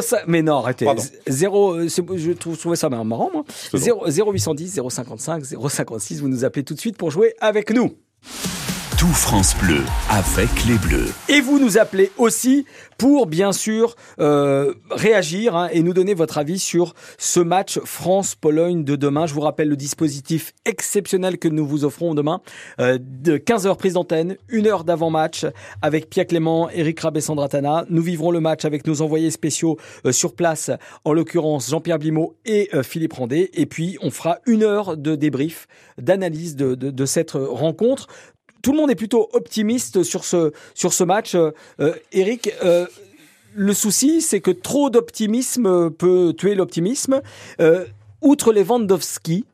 [0.01, 0.85] 05 mais non, arrêtez.
[0.85, 1.03] Pardon.
[1.27, 3.45] 0, c'est- je trouvais ça marrant, moi.
[3.49, 7.91] C'est 0, 0810, 055, 056, vous nous appelez tout de suite pour jouer avec nous.
[9.03, 11.13] Tout France Bleu avec les Bleus.
[11.29, 12.67] Et vous nous appelez aussi
[12.99, 18.85] pour, bien sûr, euh, réagir hein, et nous donner votre avis sur ce match France-Pologne
[18.85, 19.27] de demain.
[19.27, 22.43] Je vous rappelle le dispositif exceptionnel que nous vous offrons demain.
[22.79, 25.47] Euh, de 15 heures prise d'antenne, une heure d'avant-match
[25.83, 27.87] avec Pierre Clément, Eric Rabé-Sandratana.
[27.91, 30.71] Nous vivrons le match avec nos envoyés spéciaux euh, sur place,
[31.05, 33.51] en l'occurrence Jean-Pierre Blimaud et Philippe Randé.
[33.55, 35.67] Et puis, on fera une heure de débrief,
[35.99, 38.07] d'analyse de cette rencontre
[38.63, 41.35] tout le monde est plutôt optimiste sur ce, sur ce match.
[41.35, 41.51] Euh,
[41.81, 42.87] euh, Eric, euh,
[43.55, 47.21] le souci, c'est que trop d'optimisme peut tuer l'optimisme.
[47.61, 47.85] Euh,
[48.23, 49.45] outre Lewandowski,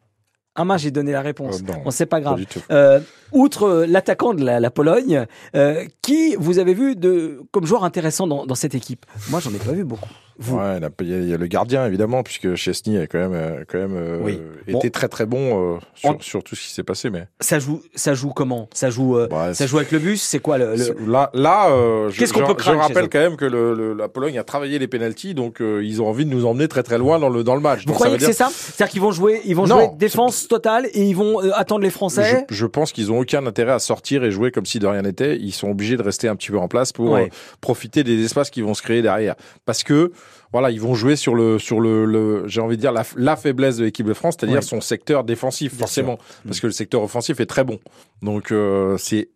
[0.54, 1.60] ah mince, j'ai donné la réponse.
[1.60, 2.44] Euh, bon, c'est pas grave.
[2.70, 3.00] Euh,
[3.32, 8.26] outre l'attaquant de la, la Pologne, euh, qui vous avez vu de, comme joueur intéressant
[8.26, 9.06] dans, dans cette équipe?
[9.30, 10.08] Moi, j'en ai pas vu beaucoup.
[10.46, 13.96] Ouais, il y, a le gardien évidemment, puisque Chesney a quand même, euh, quand même
[13.96, 15.78] euh, été très très bon euh,
[16.20, 17.10] sur, tout ce qui s'est passé.
[17.10, 18.68] Mais ça joue, ça joue comment?
[18.72, 20.22] Ça joue, bah, ça joue avec le bus?
[20.22, 20.76] C'est quoi le,
[21.08, 21.70] Là, là,
[22.16, 25.34] qu'est-ce qu'on peut Je rappelle quand même que le, la Pologne a travaillé les pénalties,
[25.34, 27.84] donc ils ont envie de nous emmener très très loin dans le dans le match.
[27.86, 28.48] Vous croyez que c'est ça?
[28.52, 32.46] C'est-à-dire qu'ils vont jouer, ils vont jouer défense totale et ils vont attendre les Français?
[32.48, 35.36] Je, pense qu'ils ont aucun intérêt à sortir et jouer comme si de rien n'était.
[35.36, 37.18] Ils sont obligés de rester un petit peu en place pour
[37.60, 39.34] profiter des espaces qui vont se créer derrière,
[39.64, 40.12] parce que
[40.52, 43.36] voilà, ils vont jouer sur le sur le, le j'ai envie de dire la, la
[43.36, 46.60] faiblesse de l'équipe de France, c'est-à-dire son secteur défensif forcément, parce mm.
[46.60, 47.78] que le secteur offensif est très bon.
[48.22, 49.28] Donc euh, c'est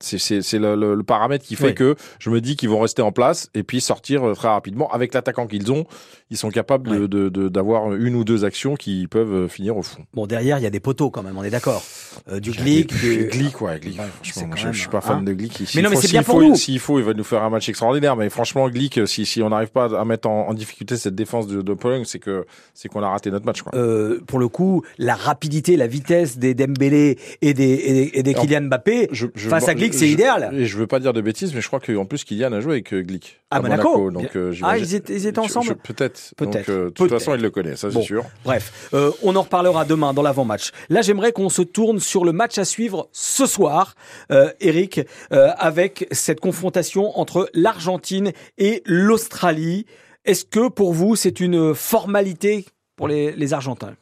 [0.00, 3.50] c'est le, le, paramètre qui fait que je me dis qu'ils vont rester en place
[3.54, 4.90] et puis sortir euh, très rapidement.
[4.92, 5.86] Avec l'attaquant qu'ils ont,
[6.30, 10.04] ils sont capables d'avoir de, une ou deux actions qui peuvent euh, finir au fond.
[10.14, 11.82] Bon, derrière, il y a des poteaux quand même, on est d'accord.
[12.30, 12.92] Euh, du Glick.
[12.98, 13.28] Du...
[13.30, 14.00] Glick, ouais, Glick.
[14.22, 15.22] franchement, je, suis pas fan hein.
[15.22, 15.62] de Glick.
[15.74, 16.54] Mais non, mais c'est bien pour nous.
[16.56, 18.16] S'il faut, il va nous faire un match extraordinaire.
[18.16, 21.62] Mais franchement, Glick, si, si on n'arrive pas à mettre en, difficulté cette défense de,
[21.62, 22.44] de Pologne, c'est que
[22.74, 23.62] c'est qu'on a raté notre match.
[23.62, 23.72] Quoi.
[23.74, 28.62] Euh, pour le coup, la rapidité, la vitesse des Dembélé et des, et des, Kylian
[28.62, 31.80] Mbappé face à Glick, c'est idéal je veux pas dire de bêtises, mais je crois
[31.80, 33.40] qu'en plus Kylian a joué avec euh, Glick.
[33.50, 34.10] À, Monaco.
[34.10, 36.34] Donc, euh, ah, ils étaient, ils étaient ensemble Peut-être.
[36.36, 36.68] Peut-être.
[36.68, 38.24] Euh, de toute façon, il le connaît, ça c'est sûr.
[38.44, 38.90] Bref,
[39.22, 40.70] on en reparlera demain dans l'avant-match.
[40.88, 43.94] Là, j'aimerais qu'on se tourne sur le match à suivre ce soir,
[44.60, 49.86] Eric, avec cette confrontation entre l'Argentine et l'Australie.
[50.24, 52.66] Est-ce que pour vous, c'est une formalité
[52.96, 53.94] pour les, les Argentins?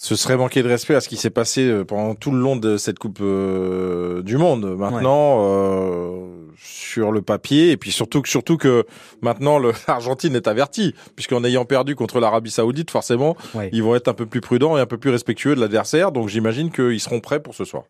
[0.00, 2.56] Ce serait manquer de respect à ce qui s'est passé euh, pendant tout le long
[2.56, 4.64] de cette Coupe euh, du Monde.
[4.78, 6.26] Maintenant, euh,
[6.56, 8.86] sur le papier, et puis surtout, surtout que
[9.20, 13.36] maintenant l'Argentine est avertie, puisqu'en ayant perdu contre l'Arabie Saoudite, forcément,
[13.72, 16.12] ils vont être un peu plus prudents et un peu plus respectueux de l'adversaire.
[16.12, 17.84] Donc j'imagine qu'ils seront prêts pour ce soir.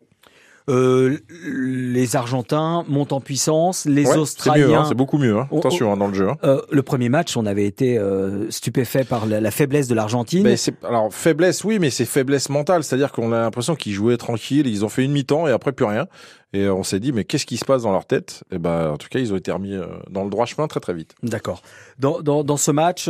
[0.69, 4.81] Euh, les Argentins montent en puissance, les Australiens.
[4.81, 5.37] Hein, c'est beaucoup mieux.
[5.37, 5.47] Hein.
[5.55, 6.27] Attention hein, dans le jeu.
[6.43, 10.47] Euh, le premier match, on avait été euh, stupéfait par la, faiblesse de l'Argentine.
[10.83, 14.85] Alors faiblesse, oui, mais c'est faiblesse mentale, c'est-à-dire qu'on a l'impression qu'ils jouaient tranquille, ils
[14.85, 16.07] ont fait une mi-temps et après plus rien.
[16.53, 18.43] Et on s'est dit, mais qu'est-ce qui se passe dans leur tête?
[18.51, 19.77] Et ben, en tout cas, ils ont été remis
[20.09, 21.15] dans le droit chemin très très vite.
[21.23, 21.61] D'accord.
[21.97, 23.07] Dans, dans, dans, ce match,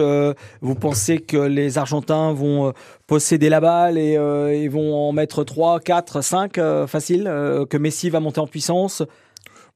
[0.61, 2.73] vous pensez que les Argentins vont
[3.07, 4.13] posséder la balle et
[4.61, 9.03] ils vont en mettre 3, 4, 5 facile euh, que Messi va monter en puissance?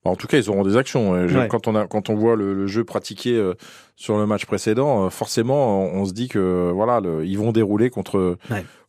[0.04, 1.28] Bah, en tout cas, ils auront des actions.
[1.50, 3.54] Quand on a, quand on voit le, jeu pratiqué euh,
[3.96, 8.38] sur le match précédent, euh, forcément, on, se dit que voilà, ils vont dérouler contre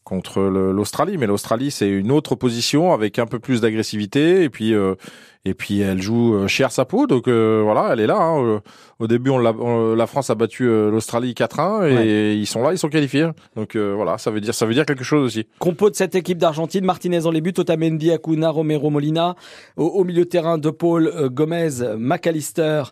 [0.06, 1.18] contre l'Australie.
[1.18, 4.72] Mais l'Australie, c'est une autre position avec un peu plus d'agressivité et puis
[5.46, 8.16] et puis elle joue euh, cher sa peau, donc euh, voilà, elle est là.
[8.16, 8.44] Hein.
[8.44, 8.58] Euh,
[8.98, 12.88] au début, on la France a battu l'Australie 4-1 et ils sont là, ils sont
[12.88, 13.28] qualifiés.
[13.54, 15.46] Donc voilà, ça veut dire ça veut dire quelque chose aussi.
[15.58, 19.36] Compo de cette équipe d'Argentine, Martinez dans les buts, Otamendi, Acuna, Romero, Molina,
[19.76, 22.84] au, milieu de terrain de Paul, Gomez, McAllister,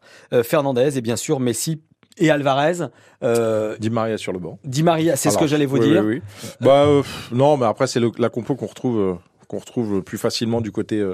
[0.43, 1.81] Fernandez et bien sûr Messi,
[2.19, 2.89] et Alvarez.
[3.23, 4.59] Euh, Di Maria sur le banc.
[4.65, 6.03] Di Maria, c'est ce que j'allais vous dire.
[6.05, 6.49] Oui, oui.
[6.61, 6.87] Bah
[7.33, 11.05] non, mais après c'est la compo qu'on retrouve qu'on retrouve plus facilement du côté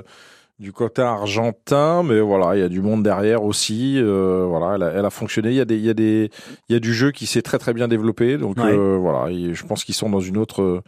[0.61, 3.95] du côté argentin, mais voilà, il y a du monde derrière aussi.
[3.97, 5.49] Euh, voilà, elle a, elle a, fonctionné.
[5.49, 6.31] Il y a des, il y a des,
[6.69, 8.37] il y a du jeu qui s'est très très bien développé.
[8.37, 10.83] Donc euh, voilà, je pense qu'ils sont dans une autre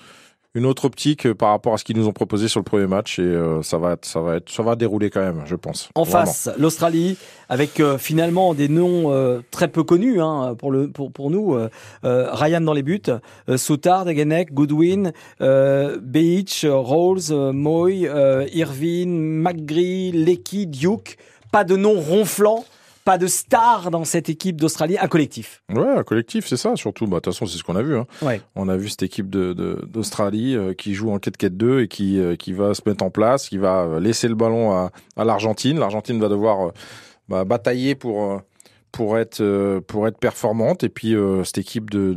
[0.55, 2.86] une autre optique euh, par rapport à ce qu'ils nous ont proposé sur le premier
[2.86, 5.57] match et euh, ça va être, ça va être, ça va dérouler quand même, je
[5.57, 5.88] pense.
[5.94, 7.16] En face, l'Australie
[7.48, 11.57] avec euh, finalement des noms très peu connus hein, pour le pour, pour nous.
[12.03, 13.03] Ryan dans les buts,
[13.57, 18.09] Soutard, Degenek, Goodwin, Beach, Rolls, Moy,
[18.53, 21.18] Irvine, McGree, Lecky, Duke.
[21.50, 22.64] Pas de noms ronflants
[23.05, 25.62] pas de star dans cette équipe d'Australie, un collectif.
[25.72, 27.07] Ouais, un collectif, c'est ça, surtout.
[27.07, 27.96] Bah, de toute façon, c'est ce qu'on a vu.
[27.96, 28.07] Hein.
[28.55, 32.36] On a vu cette équipe d'Australie de, euh, qui joue en 4-4-2 et qui, euh,
[32.36, 35.78] qui va se mettre en place, qui va euh, laisser le ballon à, à l'Argentine.
[35.78, 36.72] L'Argentine va devoir
[37.28, 38.40] bah, batailler pour
[38.90, 39.42] pour être
[39.86, 42.12] pour être performante et puis cette équipe de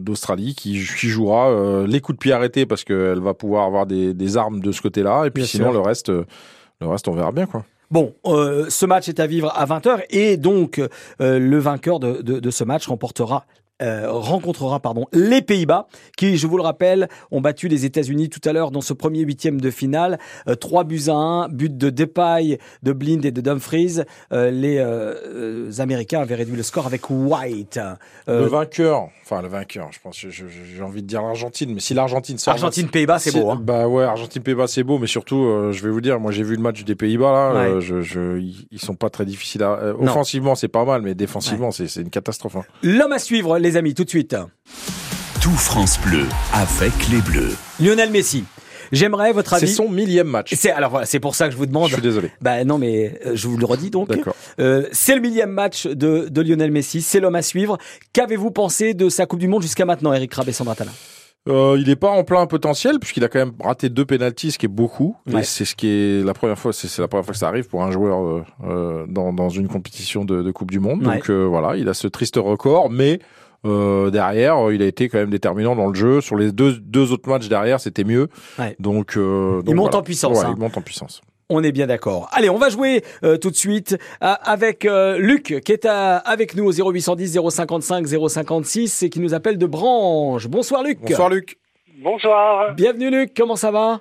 [0.00, 4.12] d'Australie qui, qui jouera les coups de pied arrêtés parce qu'elle va pouvoir avoir des,
[4.12, 7.46] des armes de ce côté-là et puis sinon le reste le reste on verra bien
[7.46, 7.64] quoi.
[7.90, 12.22] Bon, euh, ce match est à vivre à 20h et donc euh, le vainqueur de,
[12.22, 13.46] de, de, ce match remportera
[13.82, 18.40] euh, rencontrera pardon les Pays-Bas qui, je vous le rappelle, ont battu les États-Unis tout
[18.48, 20.18] à l'heure dans ce premier huitième de finale,
[20.48, 24.00] euh, 3 buts à 1, but de Depay, de Blind et de Dumfries.
[24.32, 27.80] Euh, les euh, Américains avaient réduit le score avec White.
[28.26, 32.38] le vainqueur, enfin le vainqueur, je pense, j'ai envie de dire l'Argentine, mais si l'Argentine
[32.38, 33.50] sort, Argentine Pays-Bas, c'est beau.
[33.50, 33.58] Hein.
[33.60, 36.56] Bah ouais, Argentine Pays-Bas, c'est beau, mais surtout, je vais vous dire, moi j'ai vu
[36.56, 39.62] le match des Pays-Bas là, je, je, ils sont pas très difficiles.
[39.62, 42.56] À, offensivement, c'est pas mal, mais défensivement, c'est une catastrophe.
[42.56, 42.64] Hein.
[42.82, 44.36] L'homme à suivre, les amis, tout de suite.
[45.40, 47.56] Tout France Bleu avec les Bleus.
[47.80, 48.44] Lionel Messi.
[48.92, 49.68] J'aimerais votre avis.
[49.68, 50.52] C'est son millième match.
[50.56, 51.88] C'est alors voilà, c'est pour ça que je vous demande.
[51.88, 52.30] Je suis désolé.
[52.40, 54.08] Bah non, mais euh, je vous le redis donc.
[54.08, 54.34] D'accord.
[54.58, 57.00] Euh, c'est le millième match de, de Lionel Messi.
[57.00, 57.78] C'est l'homme à suivre.
[58.12, 60.90] Qu'avez-vous pensé de sa Coupe du Monde jusqu'à maintenant, Eric Rabé-Sandratana
[61.48, 64.58] euh, il n'est pas en plein potentiel puisqu'il a quand même raté deux pénalties, ce
[64.58, 65.16] qui est beaucoup.
[65.26, 65.40] Ouais.
[65.40, 67.48] Et c'est ce qui est la première fois, c'est c'est la première fois que ça
[67.48, 71.06] arrive pour un joueur euh, euh, dans, dans une compétition de, de Coupe du Monde.
[71.06, 71.14] Ouais.
[71.14, 73.20] Donc euh, voilà, il a ce triste record, mais
[73.66, 76.20] euh, derrière, euh, il a été quand même déterminant dans le jeu.
[76.20, 78.28] Sur les deux, deux autres matchs derrière, c'était mieux.
[78.58, 78.76] Ouais.
[78.78, 79.98] Donc, euh, Il donc monte voilà.
[79.98, 80.54] en puissance, Ouais, hein.
[80.56, 81.20] Il monte en puissance.
[81.52, 82.28] On est bien d'accord.
[82.32, 86.54] Allez, on va jouer euh, tout de suite avec euh, Luc qui est à- avec
[86.54, 90.46] nous au 0810 055 056 et qui nous appelle de Branche.
[90.46, 91.00] Bonsoir Luc.
[91.00, 91.58] Bonsoir Luc.
[92.02, 92.72] Bonsoir.
[92.74, 94.00] Bienvenue Luc, comment ça va?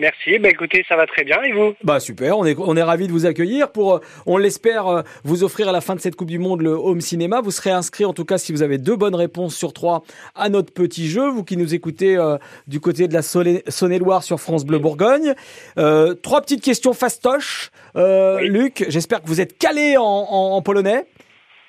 [0.00, 0.38] Merci.
[0.38, 1.42] Bah écoutez, ça va très bien.
[1.42, 1.74] Et vous?
[1.82, 5.02] Bah super, on est on est ravi de vous accueillir pour euh, on l'espère euh,
[5.24, 7.40] vous offrir à la fin de cette Coupe du monde le home cinéma.
[7.40, 10.02] Vous serez inscrit en tout cas si vous avez deux bonnes réponses sur trois
[10.36, 11.28] à notre petit jeu.
[11.28, 12.36] Vous qui nous écoutez euh,
[12.68, 15.34] du côté de la Saône- Saône-et-Loire sur France Bleu Bourgogne.
[15.78, 17.70] Euh, trois petites questions fastoches.
[17.96, 21.06] Euh, Luc, j'espère que vous êtes calé en, en- en polonais.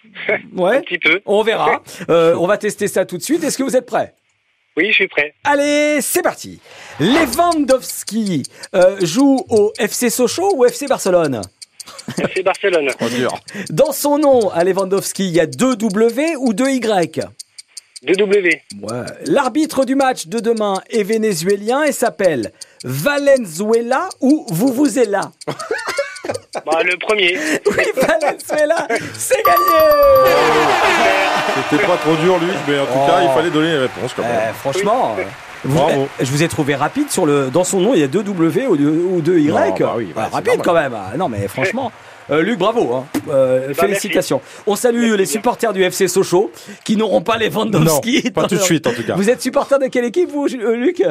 [0.55, 0.77] Ouais.
[0.77, 1.19] Un petit peu.
[1.25, 1.81] On verra.
[2.09, 3.43] Euh, on va tester ça tout de suite.
[3.43, 4.13] Est-ce que vous êtes prêts?
[4.79, 5.33] Oui, je suis prêt.
[5.43, 6.61] Allez, c'est parti.
[7.01, 11.41] Lewandowski euh, joue au FC Sochaux ou FC Barcelone?
[12.33, 12.89] C'est Barcelone.
[13.71, 17.19] Dans son nom, à Lewandowski, il y a deux W ou deux Y?
[18.05, 18.61] 2W.
[18.81, 19.05] Ouais.
[19.25, 22.53] L'arbitre du match de demain est vénézuélien et s'appelle
[22.85, 25.31] Valenzuela ou vous vous êtes là
[26.65, 27.37] Bah, le premier.
[27.67, 29.57] Oui, Valenzuela, c'est gagné
[31.69, 33.07] C'était pas trop dur, Luc, mais en tout Oh.
[33.07, 34.31] cas, il fallait donner les réponses quand même.
[34.49, 35.23] Eh, Franchement, euh,
[35.63, 36.07] vous- Bravo.
[36.19, 37.49] eh, je vous ai trouvé rapide sur le.
[37.51, 39.47] Dans son nom, il y a deux W ou deux, ou deux Y.
[39.49, 40.65] Non, bah oui, Ah, c'est rapide normal.
[40.65, 40.93] quand même.
[40.95, 41.91] Ah, Non, mais franchement.
[42.31, 42.93] euh, Luc, bravo.
[42.95, 43.05] Hein.
[43.29, 44.41] Euh, félicitations.
[44.65, 46.51] On salue les supporters du FC Sochaux
[46.83, 48.23] qui n'auront pas les Vandowski.
[48.25, 49.13] Non, pas tout de suite, en tout cas.
[49.15, 51.03] Vous êtes supporter de quelle équipe, vous, Luc?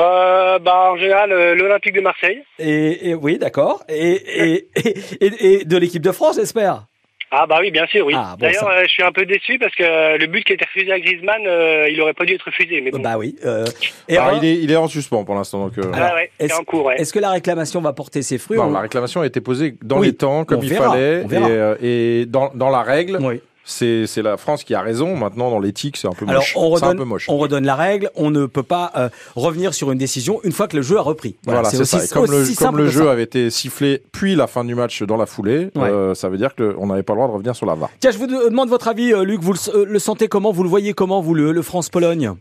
[0.00, 2.42] Euh, bah, en général, euh, l'Olympique de Marseille.
[2.58, 3.82] et, et- oui, d'accord.
[3.88, 6.84] Et, et, et, et- et de l'équipe de France, j'espère.
[7.32, 8.14] Ah bah oui, bien sûr, oui.
[8.16, 10.42] Ah, bon, D'ailleurs, ça- euh, je suis un peu déçu parce que euh, le but
[10.42, 12.80] qui a été refusé à Griezmann, euh, il aurait pas dû être refusé.
[12.80, 12.98] Mais bon.
[12.98, 13.36] Bah oui.
[13.46, 13.64] euh,
[14.08, 15.66] et Ah, alors- il, est, il est en suspens pour l'instant.
[15.66, 17.00] Donc, euh, Ah ouais, est-ce- en cours, ouais.
[17.00, 19.76] Est-ce que la réclamation va porter ses fruits non, On- la réclamation a été posée
[19.80, 21.22] dans Oui, les temps, comme on il verra, fallait.
[21.32, 23.40] euh, et dans, dans la règle, Oui.
[23.64, 25.16] C'est c'est la France qui a raison.
[25.16, 26.54] Maintenant, dans l'éthique, c'est un peu Alors moche.
[26.56, 27.26] on C'est un redonne, peu moche.
[27.28, 28.10] on redonne la règle.
[28.16, 31.02] On ne peut pas euh, revenir sur une décision une fois que le jeu a
[31.02, 31.36] repris.
[31.44, 32.04] Voilà, c'est ça.
[32.04, 33.12] Et comme le, comme jeu ça.
[33.12, 35.88] avait été sifflé puis la fin du match dans la foulée, Ouais.
[35.88, 37.90] euh, ça veut dire qu'on n'avait pas le droit de revenir sur la VAR.
[38.00, 39.40] Tiens, je vous de- demande votre avis, euh, Luc.
[39.40, 40.50] Vous le, euh, le sentez comment?
[40.52, 42.32] Vous le voyez comment Vous le, le France-Pologne?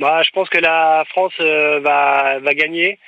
[0.00, 2.98] Bah, je pense que la France euh, va, va gagner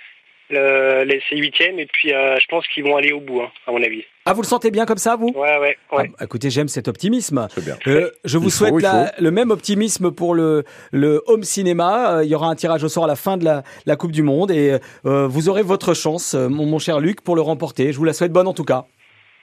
[0.51, 3.73] le, les, huitièmes et puis euh, je pense qu'ils vont aller au bout, hein, à
[3.73, 4.03] mon avis.
[4.27, 5.33] Ah, vous le sentez bien comme ça, vous?
[5.35, 6.09] Ouais, ouais, Ah, ouais.
[6.09, 7.49] bah, Écoutez, j'aime cet optimisme.
[7.55, 7.77] C'est bien.
[7.87, 12.17] Euh, je vous Il souhaite faut, la- le même optimisme pour le, le home cinéma.
[12.19, 14.13] Euh, il y aura un tirage au sort à la fin de la, la Coupe
[14.13, 17.93] du Monde et euh, vous aurez votre chance, mon, mon cher Luc, pour le remporter.
[17.93, 18.87] Je vous la souhaite bonne en tout cas.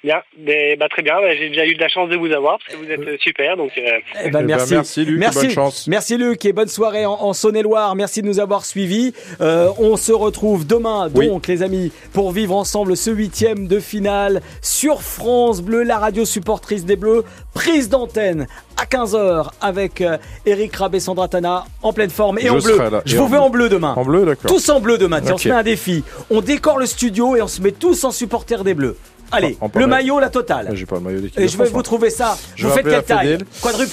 [0.07, 1.15] Bien, Mais, bah, très bien.
[1.19, 3.17] Bah, J'ai déjà eu de la chance de vous avoir parce que vous êtes euh,
[3.19, 3.57] super.
[3.57, 4.73] Donc, euh, Eh ben, Eh ben, merci.
[4.73, 5.85] merci, Luc, et bonne chance.
[5.87, 7.93] Merci Luc et bonne soirée en, en Saône-et-Loire.
[7.95, 9.13] Merci de nous avoir suivis.
[9.41, 11.27] Euh, on se retrouve demain, Oui.
[11.27, 16.23] donc les amis, pour vivre ensemble ce huitième de finale sur France Bleu, la radio
[16.23, 18.47] supportrice des Bleus, prise d'antenne
[18.77, 20.01] à 15h avec
[20.45, 22.79] Eric Rabé Sandratana en pleine forme et Je en bleu.
[23.05, 23.39] Je Et vous en veux bleu.
[23.39, 23.93] en bleu demain.
[23.97, 24.49] En bleu, d'accord.
[24.49, 25.19] Tous en bleu demain.
[25.19, 26.03] Tiens, on se met un défi.
[26.29, 28.95] On décore le studio et on se met tous en supporter des Bleus.
[29.31, 30.69] Allez, En- en pas le maillot, la totale.
[30.73, 31.39] J'ai pas le maillot d'équipe.
[31.39, 31.83] Et je vais France, vous moi.
[31.83, 32.37] trouver ça.
[32.55, 33.37] Je vous faites quelle la taille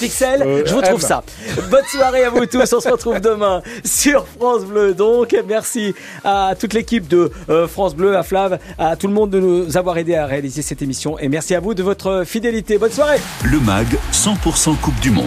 [0.01, 1.07] XL Euh, Je vous trouve M.
[1.07, 1.23] ça.
[1.69, 2.71] Bonne soirée à vous tous.
[2.73, 4.93] On se retrouve demain sur France Bleu.
[4.93, 9.29] Donc, merci à toute l'équipe de euh, France Bleu, à Flav, à tout le monde
[9.29, 11.19] de nous avoir aidé à réaliser cette émission.
[11.19, 12.77] Et merci à vous de votre fidélité.
[12.77, 13.19] Bonne soirée.
[13.43, 15.25] Le MAG 100% Coupe du Monde.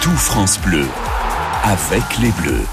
[0.00, 0.84] Tout France Bleu.
[1.64, 2.64] Avec les Bleus.